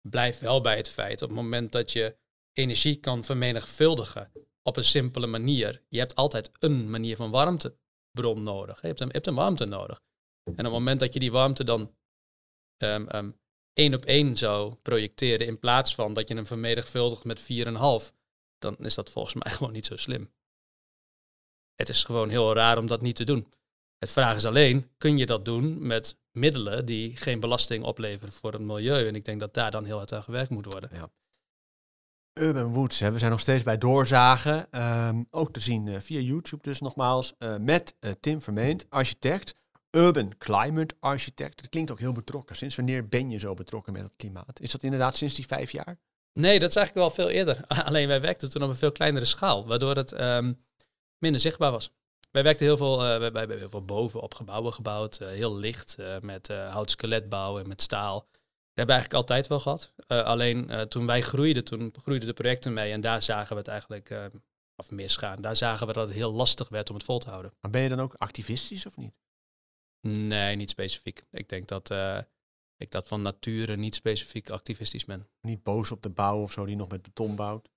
blijf 0.00 0.38
wel 0.38 0.60
bij 0.60 0.76
het 0.76 0.90
feit 0.90 1.22
op 1.22 1.28
het 1.28 1.38
moment 1.38 1.72
dat 1.72 1.92
je 1.92 2.16
energie 2.52 2.96
kan 2.96 3.24
vermenigvuldigen 3.24 4.32
op 4.62 4.76
een 4.76 4.84
simpele 4.84 5.26
manier. 5.26 5.82
Je 5.88 5.98
hebt 5.98 6.14
altijd 6.14 6.50
een 6.58 6.90
manier 6.90 7.16
van 7.16 7.30
warmtebron 7.30 8.42
nodig. 8.42 8.80
Je 8.80 8.86
hebt 8.86 9.00
een, 9.00 9.10
hebt 9.10 9.26
een 9.26 9.34
warmte 9.34 9.64
nodig. 9.64 10.02
En 10.44 10.52
op 10.52 10.64
het 10.64 10.72
moment 10.72 11.00
dat 11.00 11.12
je 11.12 11.20
die 11.20 11.32
warmte 11.32 11.64
dan 11.64 11.94
um, 12.78 13.38
één 13.72 13.94
op 13.94 14.04
één 14.04 14.36
zou 14.36 14.74
projecteren 14.74 15.46
in 15.46 15.58
plaats 15.58 15.94
van 15.94 16.12
dat 16.12 16.28
je 16.28 16.34
hem 16.34 16.46
vermenigvuldigt 16.46 17.24
met 17.24 17.40
4,5, 17.40 17.46
dan 18.58 18.76
is 18.78 18.94
dat 18.94 19.10
volgens 19.10 19.34
mij 19.34 19.52
gewoon 19.56 19.72
niet 19.72 19.86
zo 19.86 19.96
slim. 19.96 20.32
Het 21.74 21.88
is 21.88 22.04
gewoon 22.04 22.28
heel 22.28 22.54
raar 22.54 22.78
om 22.78 22.86
dat 22.86 23.02
niet 23.02 23.16
te 23.16 23.24
doen. 23.24 23.52
Het 24.00 24.10
vraag 24.10 24.36
is 24.36 24.44
alleen, 24.44 24.90
kun 24.98 25.18
je 25.18 25.26
dat 25.26 25.44
doen 25.44 25.86
met 25.86 26.18
middelen 26.32 26.86
die 26.86 27.16
geen 27.16 27.40
belasting 27.40 27.84
opleveren 27.84 28.32
voor 28.32 28.52
het 28.52 28.62
milieu? 28.62 29.08
En 29.08 29.14
ik 29.14 29.24
denk 29.24 29.40
dat 29.40 29.54
daar 29.54 29.70
dan 29.70 29.84
heel 29.84 29.96
hard 29.96 30.12
aan 30.12 30.22
gewerkt 30.22 30.50
moet 30.50 30.72
worden. 30.72 30.90
Ja. 30.92 31.10
Urban 32.34 32.72
Woods, 32.72 32.98
hè. 32.98 33.12
we 33.12 33.18
zijn 33.18 33.30
nog 33.30 33.40
steeds 33.40 33.62
bij 33.62 33.78
doorzagen. 33.78 34.80
Um, 35.06 35.26
ook 35.30 35.52
te 35.52 35.60
zien 35.60 35.86
uh, 35.86 36.00
via 36.00 36.20
YouTube 36.20 36.62
dus 36.62 36.80
nogmaals. 36.80 37.34
Uh, 37.38 37.56
met 37.56 37.94
uh, 38.00 38.10
Tim 38.20 38.42
Vermeend, 38.42 38.86
architect. 38.88 39.54
Urban 39.90 40.38
Climate 40.38 40.94
Architect. 41.00 41.56
Dat 41.56 41.68
klinkt 41.68 41.90
ook 41.90 41.98
heel 41.98 42.12
betrokken. 42.12 42.56
Sinds 42.56 42.76
wanneer 42.76 43.08
ben 43.08 43.30
je 43.30 43.38
zo 43.38 43.54
betrokken 43.54 43.92
met 43.92 44.02
het 44.02 44.12
klimaat? 44.16 44.60
Is 44.60 44.70
dat 44.70 44.82
inderdaad 44.82 45.16
sinds 45.16 45.34
die 45.34 45.46
vijf 45.46 45.70
jaar? 45.70 45.98
Nee, 46.32 46.58
dat 46.60 46.68
is 46.68 46.76
eigenlijk 46.76 47.06
wel 47.06 47.26
veel 47.26 47.34
eerder. 47.34 47.66
Alleen 47.86 48.08
wij 48.08 48.20
werkten 48.20 48.50
toen 48.50 48.62
op 48.62 48.68
een 48.68 48.74
veel 48.74 48.92
kleinere 48.92 49.24
schaal, 49.24 49.66
waardoor 49.66 49.96
het 49.96 50.20
um, 50.20 50.64
minder 51.18 51.40
zichtbaar 51.40 51.70
was. 51.70 51.92
Wij 52.30 52.42
werkten 52.42 52.66
heel 52.66 52.76
veel, 52.76 52.94
uh, 52.94 53.18
wij, 53.18 53.18
wij, 53.18 53.40
hebben 53.40 53.58
heel 53.58 53.68
veel 53.68 53.84
boven 53.84 54.20
op 54.20 54.34
gebouwen 54.34 54.72
gebouwd. 54.72 55.20
Uh, 55.20 55.28
heel 55.28 55.56
licht, 55.56 55.96
uh, 56.00 56.18
met 56.18 56.48
houtskeletbouw 56.48 57.58
en 57.58 57.68
met 57.68 57.82
staal. 57.82 58.18
Dat 58.18 58.86
hebben 58.86 58.94
we 58.94 59.00
eigenlijk 59.00 59.14
altijd 59.14 59.46
wel 59.46 59.60
gehad. 59.60 59.92
alleen 60.06 60.88
toen 60.88 61.06
wij 61.06 61.22
groeiden, 61.22 61.64
toen 61.64 61.94
groeiden 62.02 62.28
de 62.28 62.34
projecten 62.34 62.72
mee. 62.72 62.92
En 62.92 63.00
daar 63.00 63.22
zagen 63.22 63.52
we 63.52 63.58
het 63.58 63.68
eigenlijk 63.68 64.30
of 64.76 64.90
misgaan. 64.90 65.40
Daar 65.40 65.56
zagen 65.56 65.86
we 65.86 65.92
dat 65.92 66.06
het 66.06 66.16
heel 66.16 66.32
lastig 66.32 66.68
werd 66.68 66.88
om 66.88 66.94
het 66.94 67.04
vol 67.04 67.18
te 67.18 67.28
houden. 67.28 67.52
Maar 67.60 67.70
ben 67.70 67.82
je 67.82 67.88
dan 67.88 68.00
ook 68.00 68.14
activistisch 68.14 68.86
of 68.86 68.96
niet? 68.96 69.14
Nee, 70.00 70.56
niet 70.56 70.70
specifiek. 70.70 71.22
Ik 71.30 71.48
denk 71.48 71.68
dat 71.68 71.90
ik 72.76 72.90
dat 72.90 73.08
van 73.08 73.22
nature 73.22 73.76
niet 73.76 73.94
specifiek 73.94 74.50
activistisch 74.50 75.04
ben. 75.04 75.28
Niet 75.40 75.62
boos 75.62 75.90
op 75.90 76.02
de 76.02 76.10
bouw 76.10 76.42
of 76.42 76.52
zo 76.52 76.64
die 76.64 76.76
nog 76.76 76.88
met 76.88 77.02
beton 77.02 77.36
bouwt? 77.36 77.68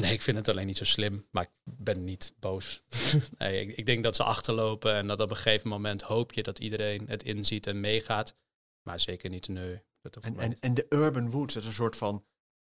Nee, 0.00 0.12
ik 0.12 0.22
vind 0.22 0.36
het 0.36 0.48
alleen 0.48 0.66
niet 0.66 0.76
zo 0.76 0.84
slim, 0.84 1.26
maar 1.30 1.42
ik 1.42 1.50
ben 1.64 2.04
niet 2.04 2.34
boos. 2.38 2.82
nee, 3.38 3.60
ik, 3.60 3.76
ik, 3.76 3.86
denk 3.86 4.02
dat 4.04 4.16
ze 4.16 4.22
achterlopen 4.22 4.94
en 4.94 5.06
dat 5.06 5.20
op 5.20 5.30
een 5.30 5.36
gegeven 5.36 5.68
moment 5.68 6.02
hoop 6.02 6.32
je 6.32 6.42
dat 6.42 6.58
iedereen 6.58 7.08
het 7.08 7.22
inziet 7.22 7.66
en 7.66 7.80
meegaat. 7.80 8.36
Maar 8.82 9.00
zeker 9.00 9.30
niet 9.30 9.48
nee. 9.48 9.82
En, 10.20 10.38
en, 10.38 10.58
en 10.60 10.74
de 10.74 10.86
urban 10.88 11.30
woods, 11.30 11.54
dat 11.54 11.62
is 11.62 11.68
een 11.68 11.74
soort 11.74 11.96
van 11.96 12.26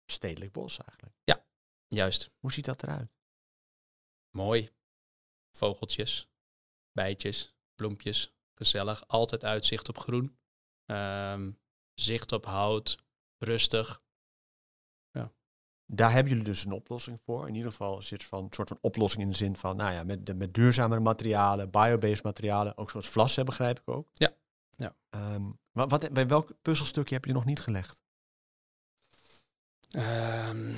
stedelijk 0.06 0.52
bos 0.52 0.78
eigenlijk. 0.78 1.16
Ja, 1.24 1.46
juist. 1.88 2.30
Hoe 2.38 2.52
ziet 2.52 2.64
dat 2.64 2.82
eruit? 2.82 3.10
Mooi. 4.30 4.70
Vogeltjes, 5.52 6.28
bijtjes, 6.92 7.54
bloempjes, 7.74 8.34
gezellig. 8.54 9.08
Altijd 9.08 9.44
uitzicht 9.44 9.88
op 9.88 9.98
groen. 9.98 10.38
Um, 10.86 11.60
zicht 11.94 12.32
op 12.32 12.44
hout, 12.44 12.98
rustig. 13.38 14.02
Daar 15.92 16.12
hebben 16.12 16.28
jullie 16.32 16.46
dus 16.46 16.64
een 16.64 16.72
oplossing 16.72 17.20
voor. 17.24 17.48
In 17.48 17.54
ieder 17.54 17.70
geval 17.70 18.02
zit 18.02 18.24
van 18.24 18.44
een 18.44 18.52
soort 18.52 18.68
van 18.68 18.78
oplossing 18.80 19.22
in 19.22 19.30
de 19.30 19.36
zin 19.36 19.56
van, 19.56 19.76
nou 19.76 19.92
ja, 19.92 20.04
met, 20.04 20.26
de, 20.26 20.34
met 20.34 20.54
duurzamere 20.54 21.00
materialen, 21.00 21.70
biobased 21.70 22.22
materialen, 22.22 22.76
ook 22.76 22.90
zoals 22.90 23.08
vlassen 23.08 23.44
begrijp 23.44 23.78
ik 23.78 23.88
ook. 23.88 24.08
Ja. 24.14 24.32
ja. 24.76 24.94
Um, 25.10 25.58
wat, 25.72 25.90
wat, 25.90 26.12
bij 26.12 26.26
welk 26.26 26.52
puzzelstukje 26.62 27.14
heb 27.14 27.24
je 27.24 27.32
nog 27.32 27.44
niet 27.44 27.60
gelegd? 27.60 28.02
Um, 29.90 30.76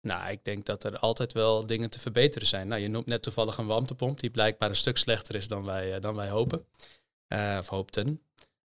nou, 0.00 0.30
ik 0.30 0.44
denk 0.44 0.66
dat 0.66 0.84
er 0.84 0.98
altijd 0.98 1.32
wel 1.32 1.66
dingen 1.66 1.90
te 1.90 2.00
verbeteren 2.00 2.48
zijn. 2.48 2.68
Nou, 2.68 2.80
je 2.80 2.88
noemt 2.88 3.06
net 3.06 3.22
toevallig 3.22 3.58
een 3.58 3.66
warmtepomp 3.66 4.20
die 4.20 4.30
blijkbaar 4.30 4.68
een 4.68 4.76
stuk 4.76 4.98
slechter 4.98 5.34
is 5.34 5.48
dan 5.48 5.64
wij, 5.64 5.94
uh, 5.94 6.00
dan 6.00 6.14
wij 6.14 6.28
hopen. 6.28 6.66
Uh, 7.28 7.56
of 7.60 7.68
hoopten. 7.68 8.22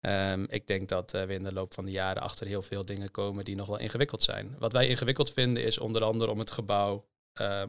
Ehm, 0.03 0.45
ik 0.49 0.67
denk 0.67 0.89
dat 0.89 1.11
we 1.11 1.33
in 1.33 1.43
de 1.43 1.53
loop 1.53 1.73
van 1.73 1.85
de 1.85 1.91
jaren 1.91 2.21
achter 2.21 2.47
heel 2.47 2.61
veel 2.61 2.85
dingen 2.85 3.11
komen 3.11 3.45
die 3.45 3.55
nog 3.55 3.67
wel 3.67 3.79
ingewikkeld 3.79 4.23
zijn. 4.23 4.55
Wat 4.59 4.73
wij 4.73 4.87
ingewikkeld 4.87 5.33
vinden 5.33 5.63
is 5.63 5.77
onder 5.77 6.03
andere 6.03 6.31
om 6.31 6.39
het 6.39 6.51
gebouw, 6.51 7.05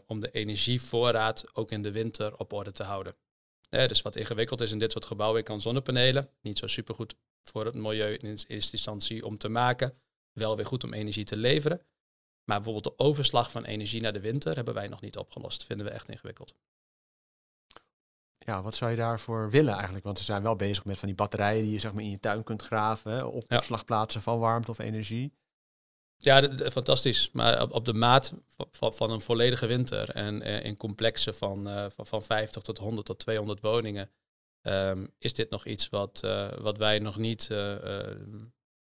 om 0.06 0.20
de 0.20 0.30
energievoorraad 0.30 1.44
ook 1.52 1.70
in 1.70 1.82
de 1.82 1.90
winter 1.90 2.36
op 2.36 2.52
orde 2.52 2.72
te 2.72 2.82
houden. 2.82 3.14
dus 3.68 4.02
wat 4.02 4.16
ingewikkeld 4.16 4.60
is 4.60 4.72
in 4.72 4.78
dit 4.78 4.92
soort 4.92 5.06
gebouwen, 5.06 5.38
ik 5.38 5.44
kan 5.44 5.60
zonnepanelen, 5.60 6.30
niet 6.40 6.58
zo 6.58 6.66
supergoed 6.66 7.14
voor 7.42 7.64
het 7.64 7.74
milieu 7.74 8.14
in 8.14 8.38
eerste 8.46 8.72
instantie 8.72 9.24
om 9.24 9.38
te 9.38 9.48
maken, 9.48 9.94
wel 10.32 10.56
weer 10.56 10.66
goed 10.66 10.84
om 10.84 10.92
energie 10.92 11.24
te 11.24 11.36
leveren. 11.36 11.80
Maar 12.44 12.60
bijvoorbeeld 12.60 12.98
de 12.98 13.04
overslag 13.04 13.50
van 13.50 13.64
energie 13.64 14.00
naar 14.00 14.12
de 14.12 14.20
winter 14.20 14.54
hebben 14.54 14.74
wij 14.74 14.86
nog 14.86 15.00
niet 15.00 15.16
opgelost. 15.16 15.64
Vinden 15.64 15.86
we 15.86 15.92
echt 15.92 16.08
ingewikkeld. 16.08 16.54
Ja, 18.44 18.62
wat 18.62 18.74
zou 18.74 18.90
je 18.90 18.96
daarvoor 18.96 19.50
willen 19.50 19.74
eigenlijk? 19.74 20.04
Want 20.04 20.18
ze 20.18 20.24
zijn 20.24 20.42
wel 20.42 20.56
bezig 20.56 20.84
met 20.84 20.98
van 20.98 21.08
die 21.08 21.16
batterijen 21.16 21.62
die 21.62 21.72
je 21.72 21.78
zeg 21.78 21.92
maar 21.92 22.02
in 22.02 22.10
je 22.10 22.20
tuin 22.20 22.42
kunt 22.42 22.62
graven, 22.62 23.12
hè, 23.12 23.24
op 23.24 23.44
ja. 23.48 23.56
opslagplaatsen 23.56 24.22
van 24.22 24.38
warmte 24.38 24.70
of 24.70 24.78
energie. 24.78 25.32
Ja, 26.16 26.56
fantastisch. 26.56 27.30
Maar 27.32 27.62
op, 27.62 27.72
op 27.72 27.84
de 27.84 27.92
maat 27.92 28.34
van, 28.70 28.94
van, 28.94 29.10
een 29.10 29.20
volledige 29.20 29.66
winter 29.66 30.10
en 30.10 30.46
uh, 30.46 30.64
in 30.64 30.76
complexen 30.76 31.34
van, 31.34 31.68
uh, 31.68 31.86
van, 31.90 32.06
van 32.06 32.22
50 32.22 32.62
tot 32.62 32.78
100 32.78 33.06
tot 33.06 33.18
200 33.18 33.60
woningen, 33.60 34.10
um, 34.62 35.14
is 35.18 35.34
dit 35.34 35.50
nog 35.50 35.66
iets 35.66 35.88
wat, 35.88 36.20
uh, 36.24 36.52
wat, 36.58 36.78
wij 36.78 36.98
nog 36.98 37.16
niet, 37.16 37.48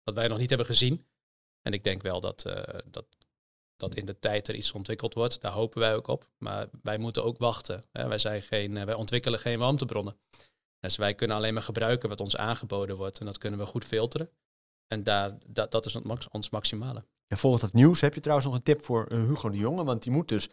wat 0.02 0.14
wij 0.14 0.28
nog 0.28 0.38
niet 0.38 0.48
hebben 0.48 0.66
gezien. 0.66 1.06
En 1.62 1.72
ik 1.72 1.84
denk 1.84 2.02
wel 2.02 2.20
dat, 2.20 2.42
dat 2.84 3.06
dat 3.76 3.94
in 3.94 4.04
de 4.04 4.18
tijd 4.18 4.48
er 4.48 4.54
iets 4.54 4.72
ontwikkeld 4.72 5.14
wordt. 5.14 5.40
Daar 5.40 5.52
hopen 5.52 5.80
wij 5.80 5.94
ook 5.94 6.06
op. 6.06 6.28
Maar 6.38 6.68
wij 6.82 6.98
moeten 6.98 7.24
ook 7.24 7.38
wachten. 7.38 7.82
Hè. 7.92 8.08
Wij, 8.08 8.18
zijn 8.18 8.42
geen, 8.42 8.76
eh, 8.76 8.84
wij 8.84 8.94
ontwikkelen 8.94 9.38
geen 9.38 9.58
warmtebronnen. 9.58 10.16
Dus 10.80 10.96
wij 10.96 11.14
kunnen 11.14 11.37
alleen 11.37 11.54
maar 11.54 11.62
gebruiken 11.62 12.08
wat 12.08 12.20
ons 12.20 12.37
aangeboden 12.37 12.96
wordt. 12.96 13.18
En 13.18 13.26
dat 13.26 13.38
kunnen 13.38 13.58
we 13.58 13.66
goed 13.66 13.84
filteren. 13.84 14.30
En 14.87 15.04
daar, 15.04 15.38
dat, 15.46 15.70
dat 15.70 15.87
is 15.87 15.96
ons 16.30 16.50
maximale. 16.50 17.04
En 17.26 17.38
volgens 17.38 17.62
het 17.62 17.72
nieuws 17.72 18.00
heb 18.00 18.14
je 18.14 18.20
trouwens 18.20 18.48
nog 18.48 18.56
een 18.56 18.62
tip 18.62 18.84
voor 18.84 19.12
uh, 19.12 19.18
Hugo 19.18 19.50
de 19.50 19.56
Jonge. 19.56 19.84
Want 19.84 20.02
die 20.02 20.12
moet 20.12 20.28
dus 20.28 20.48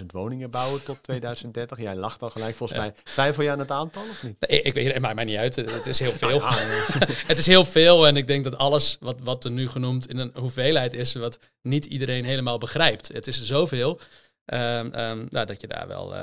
900.000 0.00 0.06
woningen 0.06 0.50
bouwen 0.50 0.84
tot 0.84 1.02
2030. 1.02 1.78
Jij 1.78 1.96
lacht 1.96 2.22
al 2.22 2.30
gelijk. 2.30 2.56
Volgens 2.56 2.78
mij 2.78 2.94
twijfel 3.02 3.42
je 3.42 3.50
aan 3.50 3.58
het 3.58 3.70
aantal 3.70 4.02
of 4.02 4.22
niet? 4.22 4.36
Nee, 4.48 4.62
ik 4.62 4.74
weet 4.74 4.92
het 4.92 5.02
maakt 5.02 5.14
mij 5.14 5.24
niet 5.24 5.36
uit. 5.36 5.56
Het 5.56 5.86
is 5.86 5.98
heel 5.98 6.12
veel. 6.24 6.40
het 7.30 7.38
is 7.38 7.46
heel 7.46 7.64
veel 7.64 8.06
en 8.06 8.16
ik 8.16 8.26
denk 8.26 8.44
dat 8.44 8.56
alles 8.56 8.96
wat, 9.00 9.16
wat 9.22 9.44
er 9.44 9.50
nu 9.50 9.68
genoemd 9.68 10.08
in 10.08 10.18
een 10.18 10.32
hoeveelheid 10.34 10.94
is, 10.94 11.14
wat 11.14 11.38
niet 11.62 11.84
iedereen 11.84 12.24
helemaal 12.24 12.58
begrijpt. 12.58 13.08
Het 13.08 13.26
is 13.26 13.44
zoveel 13.44 14.00
um, 14.44 14.58
um, 14.94 15.26
nou, 15.30 15.46
dat 15.46 15.60
je 15.60 15.66
daar 15.66 15.88
wel, 15.88 16.14
uh, 16.14 16.20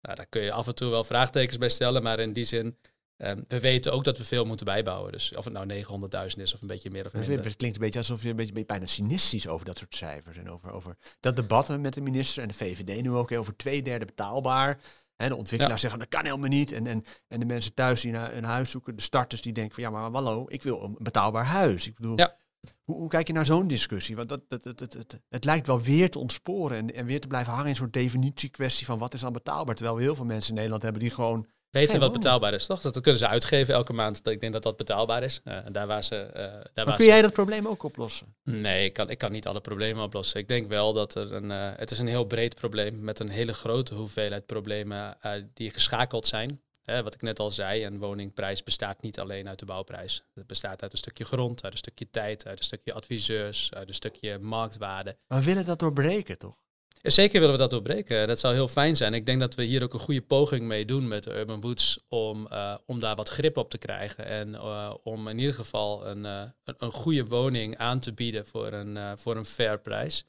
nou, 0.00 0.16
daar 0.16 0.26
kun 0.28 0.42
je 0.42 0.52
af 0.52 0.66
en 0.66 0.74
toe 0.74 0.90
wel 0.90 1.04
vraagtekens 1.04 1.58
bij 1.58 1.68
stellen, 1.68 2.02
maar 2.02 2.18
in 2.18 2.32
die 2.32 2.44
zin 2.44 2.78
Ehm, 3.16 3.40
we 3.48 3.60
weten 3.60 3.92
ook 3.92 4.04
dat 4.04 4.18
we 4.18 4.24
veel 4.24 4.44
moeten 4.44 4.66
bijbouwen. 4.66 5.12
Dus 5.12 5.36
of 5.36 5.44
het 5.44 5.52
nou 5.52 5.66
900.000 5.66 6.42
is 6.42 6.54
of 6.54 6.60
een 6.60 6.66
beetje 6.66 6.90
meer 6.90 7.06
of 7.06 7.12
minder. 7.12 7.44
Het 7.44 7.56
klinkt 7.56 7.76
een 7.76 7.82
beetje 7.82 7.98
alsof 7.98 8.22
je 8.22 8.28
een 8.28 8.36
beetje, 8.36 8.64
bijna 8.64 8.86
cynistisch 8.86 9.48
over 9.48 9.66
dat 9.66 9.78
soort 9.78 9.94
cijfers. 9.94 10.36
En 10.36 10.50
over, 10.50 10.72
over 10.72 10.96
dat 11.20 11.36
debatten 11.36 11.80
met 11.80 11.94
de 11.94 12.00
minister 12.00 12.42
en 12.42 12.48
de 12.48 12.54
VVD 12.54 13.02
nu 13.02 13.10
ook 13.10 13.32
over 13.32 13.56
twee 13.56 13.82
derde 13.82 14.04
betaalbaar. 14.04 14.80
En 15.16 15.28
de 15.28 15.36
ontwikkelaars 15.36 15.80
zeggen 15.80 15.98
dat 15.98 16.08
kan 16.08 16.24
helemaal 16.24 16.48
niet. 16.48 16.72
En, 16.72 16.86
en, 16.86 17.04
en 17.28 17.40
de 17.40 17.46
mensen 17.46 17.74
thuis 17.74 18.00
die 18.00 18.12
naar 18.12 18.36
een 18.36 18.44
huis 18.44 18.70
zoeken, 18.70 18.96
de 18.96 19.02
starters 19.02 19.42
die 19.42 19.52
denken 19.52 19.74
van 19.74 19.82
ja, 19.82 19.90
maar 19.90 20.10
hallo, 20.10 20.44
ik 20.48 20.62
wil 20.62 20.82
een 20.82 20.96
betaalbaar 20.98 21.44
huis. 21.44 21.86
Ik 21.86 21.94
bedoel, 21.94 22.18
ja. 22.18 22.36
hoe, 22.84 22.96
hoe, 22.96 23.08
kijk 23.08 23.26
je 23.26 23.32
naar 23.32 23.46
zo'n 23.46 23.68
discussie? 23.68 24.16
Want 24.16 24.28
dat, 24.28 24.40
dat, 24.48 24.62
dat, 24.62 24.78
dat, 24.78 24.92
het, 24.92 25.20
het 25.28 25.44
lijkt 25.44 25.66
wel 25.66 25.80
weer 25.80 26.10
te 26.10 26.18
ontsporen 26.18 26.78
en, 26.78 26.94
en 26.94 27.06
weer 27.06 27.20
te 27.20 27.26
blijven 27.26 27.50
hangen 27.52 27.66
in 27.66 27.72
een 27.72 27.76
soort 27.76 27.92
definitiekwestie 27.92 28.86
van 28.86 28.98
wat 28.98 29.14
is 29.14 29.20
dan 29.20 29.32
betaalbaar. 29.32 29.74
Terwijl 29.74 29.96
we 29.96 30.02
heel 30.02 30.14
veel 30.14 30.24
mensen 30.24 30.48
in 30.48 30.54
Nederland 30.54 30.82
hebben 30.82 31.00
die 31.00 31.10
gewoon 31.10 31.46
weten 31.72 32.00
wat 32.00 32.12
betaalbaar 32.12 32.54
is, 32.54 32.66
toch? 32.66 32.80
Dat 32.80 33.00
kunnen 33.00 33.18
ze 33.18 33.28
uitgeven 33.28 33.74
elke 33.74 33.92
maand. 33.92 34.28
Ik 34.28 34.40
denk 34.40 34.52
dat 34.52 34.62
dat 34.62 34.76
betaalbaar 34.76 35.22
is. 35.22 35.40
Uh, 35.44 35.58
daar 35.70 35.86
waar 35.86 36.04
ze, 36.04 36.30
uh, 36.36 36.42
daar 36.74 36.86
maar 36.86 36.96
kun 36.96 37.06
jij 37.06 37.22
dat 37.22 37.32
probleem 37.32 37.68
ook 37.68 37.82
oplossen? 37.82 38.34
Nee, 38.42 38.84
ik 38.84 38.92
kan, 38.92 39.10
ik 39.10 39.18
kan 39.18 39.32
niet 39.32 39.46
alle 39.46 39.60
problemen 39.60 40.04
oplossen. 40.04 40.40
Ik 40.40 40.48
denk 40.48 40.68
wel 40.68 40.92
dat 40.92 41.14
er 41.14 41.32
een... 41.32 41.50
Uh, 41.50 41.70
het 41.76 41.90
is 41.90 41.98
een 41.98 42.06
heel 42.06 42.24
breed 42.24 42.54
probleem 42.54 43.00
met 43.00 43.18
een 43.18 43.28
hele 43.28 43.52
grote 43.52 43.94
hoeveelheid 43.94 44.46
problemen 44.46 45.16
die 45.54 45.70
geschakeld 45.70 46.26
zijn. 46.26 46.60
wat 46.84 47.14
ik 47.14 47.22
net 47.22 47.38
al 47.38 47.50
zei, 47.50 47.84
een 47.84 47.98
woningprijs 47.98 48.62
bestaat 48.62 49.02
niet 49.02 49.18
alleen 49.18 49.48
uit 49.48 49.58
de 49.58 49.64
bouwprijs. 49.64 50.24
Het 50.34 50.46
bestaat 50.46 50.82
uit 50.82 50.92
een 50.92 50.98
stukje 50.98 51.24
grond, 51.24 51.64
uit 51.64 51.72
een 51.72 51.78
stukje 51.78 52.10
tijd, 52.10 52.46
uit 52.46 52.58
een 52.58 52.64
stukje 52.64 52.92
adviseurs, 52.92 53.70
uit 53.74 53.88
een 53.88 53.94
stukje 53.94 54.38
marktwaarde. 54.38 55.16
Maar 55.28 55.38
we 55.38 55.44
willen 55.44 55.64
dat 55.64 55.78
doorbreken, 55.78 56.38
toch? 56.38 56.61
Zeker 57.02 57.40
willen 57.40 57.54
we 57.54 57.60
dat 57.60 57.70
doorbreken. 57.70 58.26
Dat 58.26 58.38
zou 58.38 58.54
heel 58.54 58.68
fijn 58.68 58.96
zijn. 58.96 59.14
Ik 59.14 59.26
denk 59.26 59.40
dat 59.40 59.54
we 59.54 59.62
hier 59.62 59.82
ook 59.82 59.94
een 59.94 60.00
goede 60.00 60.22
poging 60.22 60.62
mee 60.62 60.84
doen 60.84 61.08
met 61.08 61.26
Urban 61.26 61.60
Woods 61.60 62.04
om, 62.08 62.46
uh, 62.52 62.74
om 62.86 63.00
daar 63.00 63.16
wat 63.16 63.28
grip 63.28 63.56
op 63.56 63.70
te 63.70 63.78
krijgen. 63.78 64.24
En 64.24 64.48
uh, 64.48 64.94
om 65.02 65.28
in 65.28 65.38
ieder 65.38 65.54
geval 65.54 66.06
een, 66.06 66.24
uh, 66.24 66.42
een, 66.64 66.74
een, 66.78 66.92
goede 66.92 67.26
woning 67.26 67.76
aan 67.76 68.00
te 68.00 68.12
bieden 68.12 68.46
voor 68.46 68.72
een, 68.72 69.18
voor 69.18 69.36
een 69.36 69.46
fair 69.46 69.80
prijs. 69.80 70.24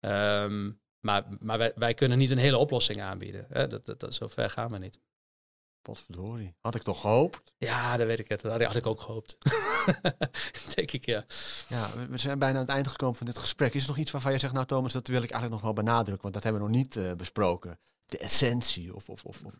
Um, 0.00 0.82
maar 1.00 1.24
maar 1.40 1.72
wij, 1.74 1.94
kunnen 1.94 2.18
niet 2.18 2.30
een 2.30 2.38
hele 2.38 2.58
oplossing 2.58 3.00
aanbieden. 3.02 3.46
Hè? 3.48 3.66
Dat, 3.66 3.86
dat, 3.86 4.00
dat, 4.00 4.14
zo 4.14 4.28
ver 4.28 4.50
gaan 4.50 4.70
we 4.70 4.78
niet. 4.78 5.00
Potverdorie. 5.84 6.54
Had 6.60 6.74
ik 6.74 6.82
toch 6.82 7.00
gehoopt? 7.00 7.52
Ja, 7.58 7.96
dat 7.96 8.06
weet 8.06 8.18
ik 8.18 8.28
het. 8.28 8.40
Dat 8.40 8.62
had 8.62 8.76
ik 8.76 8.86
ook 8.86 9.00
gehoopt. 9.00 9.38
Denk 10.74 10.92
ik, 10.92 11.06
ja. 11.06 11.24
Ja, 11.68 11.90
we 12.08 12.18
zijn 12.18 12.38
bijna 12.38 12.54
aan 12.54 12.64
het 12.64 12.74
eind 12.74 12.88
gekomen 12.88 13.16
van 13.16 13.26
dit 13.26 13.38
gesprek. 13.38 13.74
Is 13.74 13.82
er 13.82 13.88
nog 13.88 13.98
iets 13.98 14.10
waarvan 14.10 14.32
je 14.32 14.38
zegt, 14.38 14.52
nou 14.52 14.66
Thomas, 14.66 14.92
dat 14.92 15.06
wil 15.06 15.22
ik 15.22 15.30
eigenlijk 15.30 15.52
nog 15.52 15.74
wel 15.74 15.84
benadrukken, 15.84 16.22
want 16.22 16.34
dat 16.34 16.42
hebben 16.42 16.62
we 16.62 16.68
nog 16.68 16.76
niet 16.76 16.96
uh, 16.96 17.12
besproken. 17.12 17.78
De 18.06 18.18
essentie 18.18 18.94
of, 18.94 19.08
of, 19.08 19.24
of, 19.24 19.42
of, 19.44 19.54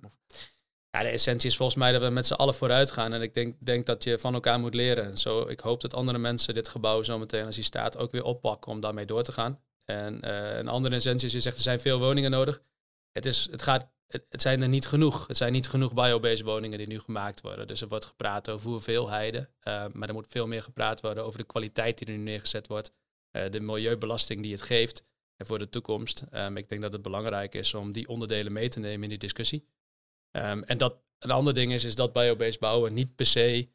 Ja, 0.90 1.00
de 1.02 1.08
essentie 1.08 1.48
is 1.48 1.56
volgens 1.56 1.78
mij 1.78 1.92
dat 1.92 2.02
we 2.02 2.08
met 2.08 2.26
z'n 2.26 2.34
allen 2.34 2.54
vooruit 2.54 2.90
gaan. 2.90 3.12
En 3.12 3.22
ik 3.22 3.34
denk, 3.34 3.56
denk 3.58 3.86
dat 3.86 4.04
je 4.04 4.18
van 4.18 4.34
elkaar 4.34 4.60
moet 4.60 4.74
leren. 4.74 5.18
Zo, 5.18 5.40
ik 5.40 5.60
hoop 5.60 5.80
dat 5.80 5.94
andere 5.94 6.18
mensen 6.18 6.54
dit 6.54 6.68
gebouw 6.68 7.02
zo 7.02 7.18
meteen 7.18 7.46
als 7.46 7.54
hij 7.54 7.64
staat 7.64 7.98
ook 7.98 8.10
weer 8.10 8.24
oppakken 8.24 8.72
om 8.72 8.80
daarmee 8.80 9.06
door 9.06 9.22
te 9.22 9.32
gaan. 9.32 9.60
En 9.84 10.20
uh, 10.24 10.56
een 10.56 10.68
andere 10.68 10.94
essentie 10.94 11.26
is, 11.26 11.32
je 11.32 11.40
zegt 11.40 11.56
er 11.56 11.62
zijn 11.62 11.80
veel 11.80 11.98
woningen 11.98 12.30
nodig. 12.30 12.62
Het, 13.12 13.26
is, 13.26 13.48
het 13.50 13.62
gaat 13.62 13.92
het, 14.06 14.42
zijn 14.42 14.62
er 14.62 14.68
niet 14.68 14.86
genoeg. 14.86 15.26
Het 15.26 15.36
zijn 15.36 15.52
niet 15.52 15.68
genoeg 15.68 15.94
biobased 15.94 16.40
woningen 16.40 16.78
die 16.78 16.86
nu 16.86 17.00
gemaakt 17.00 17.40
worden. 17.40 17.66
Dus 17.66 17.80
er 17.80 17.88
wordt 17.88 18.06
gepraat 18.06 18.50
over 18.50 18.70
hoeveelheden. 18.70 19.48
Uh, 19.58 19.84
maar 19.92 20.08
er 20.08 20.14
moet 20.14 20.26
veel 20.28 20.46
meer 20.46 20.62
gepraat 20.62 21.00
worden 21.00 21.24
over 21.24 21.38
de 21.38 21.46
kwaliteit 21.46 21.98
die 21.98 22.06
er 22.06 22.12
nu 22.12 22.22
neergezet 22.22 22.66
wordt. 22.66 22.92
Uh, 23.36 23.50
de 23.50 23.60
milieubelasting 23.60 24.42
die 24.42 24.52
het 24.52 24.62
geeft 24.62 25.04
en 25.36 25.46
voor 25.46 25.58
de 25.58 25.68
toekomst. 25.68 26.24
Um, 26.32 26.56
ik 26.56 26.68
denk 26.68 26.82
dat 26.82 26.92
het 26.92 27.02
belangrijk 27.02 27.54
is 27.54 27.74
om 27.74 27.92
die 27.92 28.08
onderdelen 28.08 28.52
mee 28.52 28.68
te 28.68 28.80
nemen 28.80 29.02
in 29.02 29.08
die 29.08 29.18
discussie. 29.18 29.68
Um, 30.30 30.62
en 30.62 30.78
dat, 30.78 31.02
een 31.18 31.30
ander 31.30 31.54
ding 31.54 31.72
is, 31.72 31.84
is 31.84 31.94
dat 31.94 32.12
biobased 32.12 32.60
bouwen 32.60 32.94
niet 32.94 33.14
per 33.14 33.26
se 33.26 33.68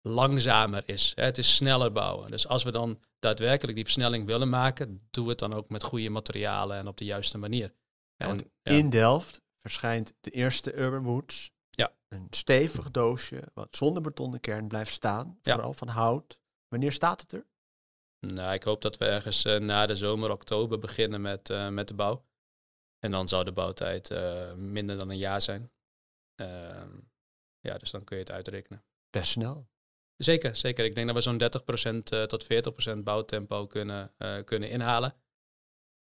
langzamer 0.00 0.82
is. 0.86 1.12
Het 1.14 1.38
is 1.38 1.54
sneller 1.54 1.92
bouwen. 1.92 2.30
Dus 2.30 2.46
als 2.48 2.62
we 2.62 2.70
dan 2.70 3.00
daadwerkelijk 3.18 3.74
die 3.74 3.84
versnelling 3.84 4.26
willen 4.26 4.48
maken, 4.48 5.08
doe 5.10 5.28
het 5.28 5.38
dan 5.38 5.52
ook 5.52 5.68
met 5.68 5.82
goede 5.82 6.10
materialen 6.10 6.76
en 6.76 6.88
op 6.88 6.96
de 6.96 7.04
juiste 7.04 7.38
manier. 7.38 7.72
En, 8.22 8.50
ja. 8.62 8.72
In 8.72 8.90
Delft 8.90 9.42
verschijnt 9.60 10.12
de 10.20 10.30
eerste 10.30 10.74
Urban 10.74 11.02
Woods. 11.02 11.50
Ja. 11.70 11.92
Een 12.08 12.26
stevig 12.30 12.90
doosje 12.90 13.42
wat 13.54 13.76
zonder 13.76 14.02
betonnen 14.02 14.40
kern 14.40 14.68
blijft 14.68 14.92
staan. 14.92 15.38
Vooral 15.42 15.74
van 15.74 15.88
hout. 15.88 16.40
Wanneer 16.68 16.92
staat 16.92 17.20
het 17.20 17.32
er? 17.32 17.46
Nou, 18.26 18.54
ik 18.54 18.62
hoop 18.62 18.82
dat 18.82 18.96
we 18.96 19.04
ergens 19.04 19.44
uh, 19.44 19.58
na 19.58 19.86
de 19.86 19.96
zomer, 19.96 20.30
oktober 20.30 20.78
beginnen 20.78 21.20
met, 21.20 21.50
uh, 21.50 21.68
met 21.68 21.88
de 21.88 21.94
bouw. 21.94 22.26
En 22.98 23.10
dan 23.10 23.28
zou 23.28 23.44
de 23.44 23.52
bouwtijd 23.52 24.10
uh, 24.10 24.52
minder 24.52 24.98
dan 24.98 25.10
een 25.10 25.18
jaar 25.18 25.40
zijn. 25.40 25.72
Ehm, 26.34 26.90
ja, 27.60 27.78
dus 27.78 27.90
dan 27.90 28.04
kun 28.04 28.16
je 28.16 28.22
het 28.22 28.32
uitrekenen. 28.32 28.84
Best 29.10 29.30
snel. 29.30 29.68
Zeker, 30.16 30.56
zeker. 30.56 30.84
Ik 30.84 30.94
denk 30.94 31.06
dat 31.06 31.16
we 31.16 31.22
zo'n 31.22 31.40
30% 32.24 32.26
tot 32.26 32.46
40% 32.98 33.02
bouwtempo 33.02 33.66
kunnen, 33.66 34.14
kunnen 34.44 34.70
inhalen. 34.70 35.14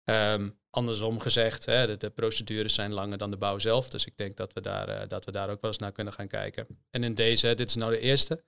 Um, 0.05 0.59
andersom 0.69 1.19
gezegd, 1.19 1.65
hè, 1.65 1.87
de, 1.87 1.97
de, 1.97 2.09
procedures 2.09 2.73
zijn 2.73 2.93
langer 2.93 3.17
dan 3.17 3.31
de 3.31 3.37
bouw 3.37 3.59
zelf. 3.59 3.89
Dus 3.89 4.05
ik 4.05 4.17
denk 4.17 4.37
dat 4.37 4.53
we, 4.53 4.61
daar, 4.61 4.89
uh, 4.89 5.07
dat 5.07 5.25
we 5.25 5.31
daar 5.31 5.49
ook 5.49 5.61
wel 5.61 5.71
eens 5.71 5.79
naar 5.79 5.91
kunnen 5.91 6.13
gaan 6.13 6.27
kijken. 6.27 6.67
En 6.89 7.03
in 7.03 7.13
deze, 7.13 7.53
dit 7.55 7.69
is 7.69 7.75
nou 7.75 7.91
de 7.91 7.99
eerste. 7.99 8.43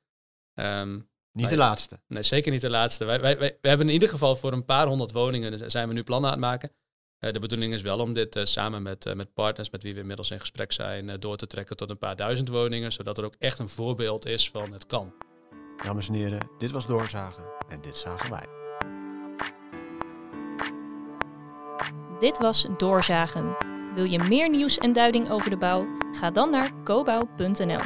Um, 0.53 1.11
niet 1.31 1.49
de 1.49 1.57
laatste. 1.57 1.99
Nee, 2.07 2.23
zeker 2.23 2.51
niet 2.51 2.61
de 2.61 2.69
laatste. 2.69 3.05
Wij, 3.05 3.19
wij, 3.19 3.57
hebben 3.61 3.87
in 3.87 3.93
ieder 3.93 4.09
geval 4.09 4.35
voor 4.35 4.51
een 4.51 4.65
paar 4.65 4.87
honderd 4.87 5.11
woningen 5.11 5.71
zijn 5.71 5.87
we 5.87 5.93
nu 5.93 6.03
plannen 6.03 6.29
aan 6.29 6.35
het 6.35 6.45
maken. 6.45 6.71
Uh, 7.19 7.31
de 7.31 7.39
bedoeling 7.39 7.73
is 7.73 7.81
wel 7.81 7.99
om 7.99 8.13
dit 8.13 8.35
uh, 8.35 8.45
samen 8.45 8.81
met, 8.81 9.15
met 9.15 9.33
partners 9.33 9.69
met 9.69 9.83
wie 9.83 9.93
we 9.93 9.99
inmiddels 9.99 10.31
in 10.31 10.39
gesprek 10.39 10.71
zijn, 10.71 11.19
door 11.19 11.37
te 11.37 11.47
trekken 11.47 11.75
tot 11.75 11.89
een 11.89 11.97
paar 11.97 12.15
duizend 12.15 12.49
woningen. 12.49 12.91
Zodat 12.91 13.17
er 13.17 13.23
ook 13.23 13.35
echt 13.39 13.59
een 13.59 13.69
voorbeeld 13.69 14.25
is 14.25 14.49
van 14.49 14.73
het 14.73 14.85
kan. 14.85 15.13
Dames 15.83 16.07
en 16.07 16.13
heren, 16.13 16.49
dit 16.57 16.71
was 16.71 16.87
Doorzagen 16.87 17.43
en 17.69 17.81
dit 17.81 17.97
zagen 17.97 18.29
wij. 18.29 18.62
Dit 22.23 22.37
was 22.37 22.65
Doorzagen. 22.77 23.55
Wil 23.95 24.03
je 24.03 24.23
meer 24.29 24.49
nieuws 24.49 24.77
en 24.77 24.93
duiding 24.93 25.29
over 25.29 25.49
de 25.49 25.57
bouw? 25.57 25.85
Ga 26.11 26.31
dan 26.31 26.49
naar 26.49 26.71
cobouw.nl. 26.83 27.79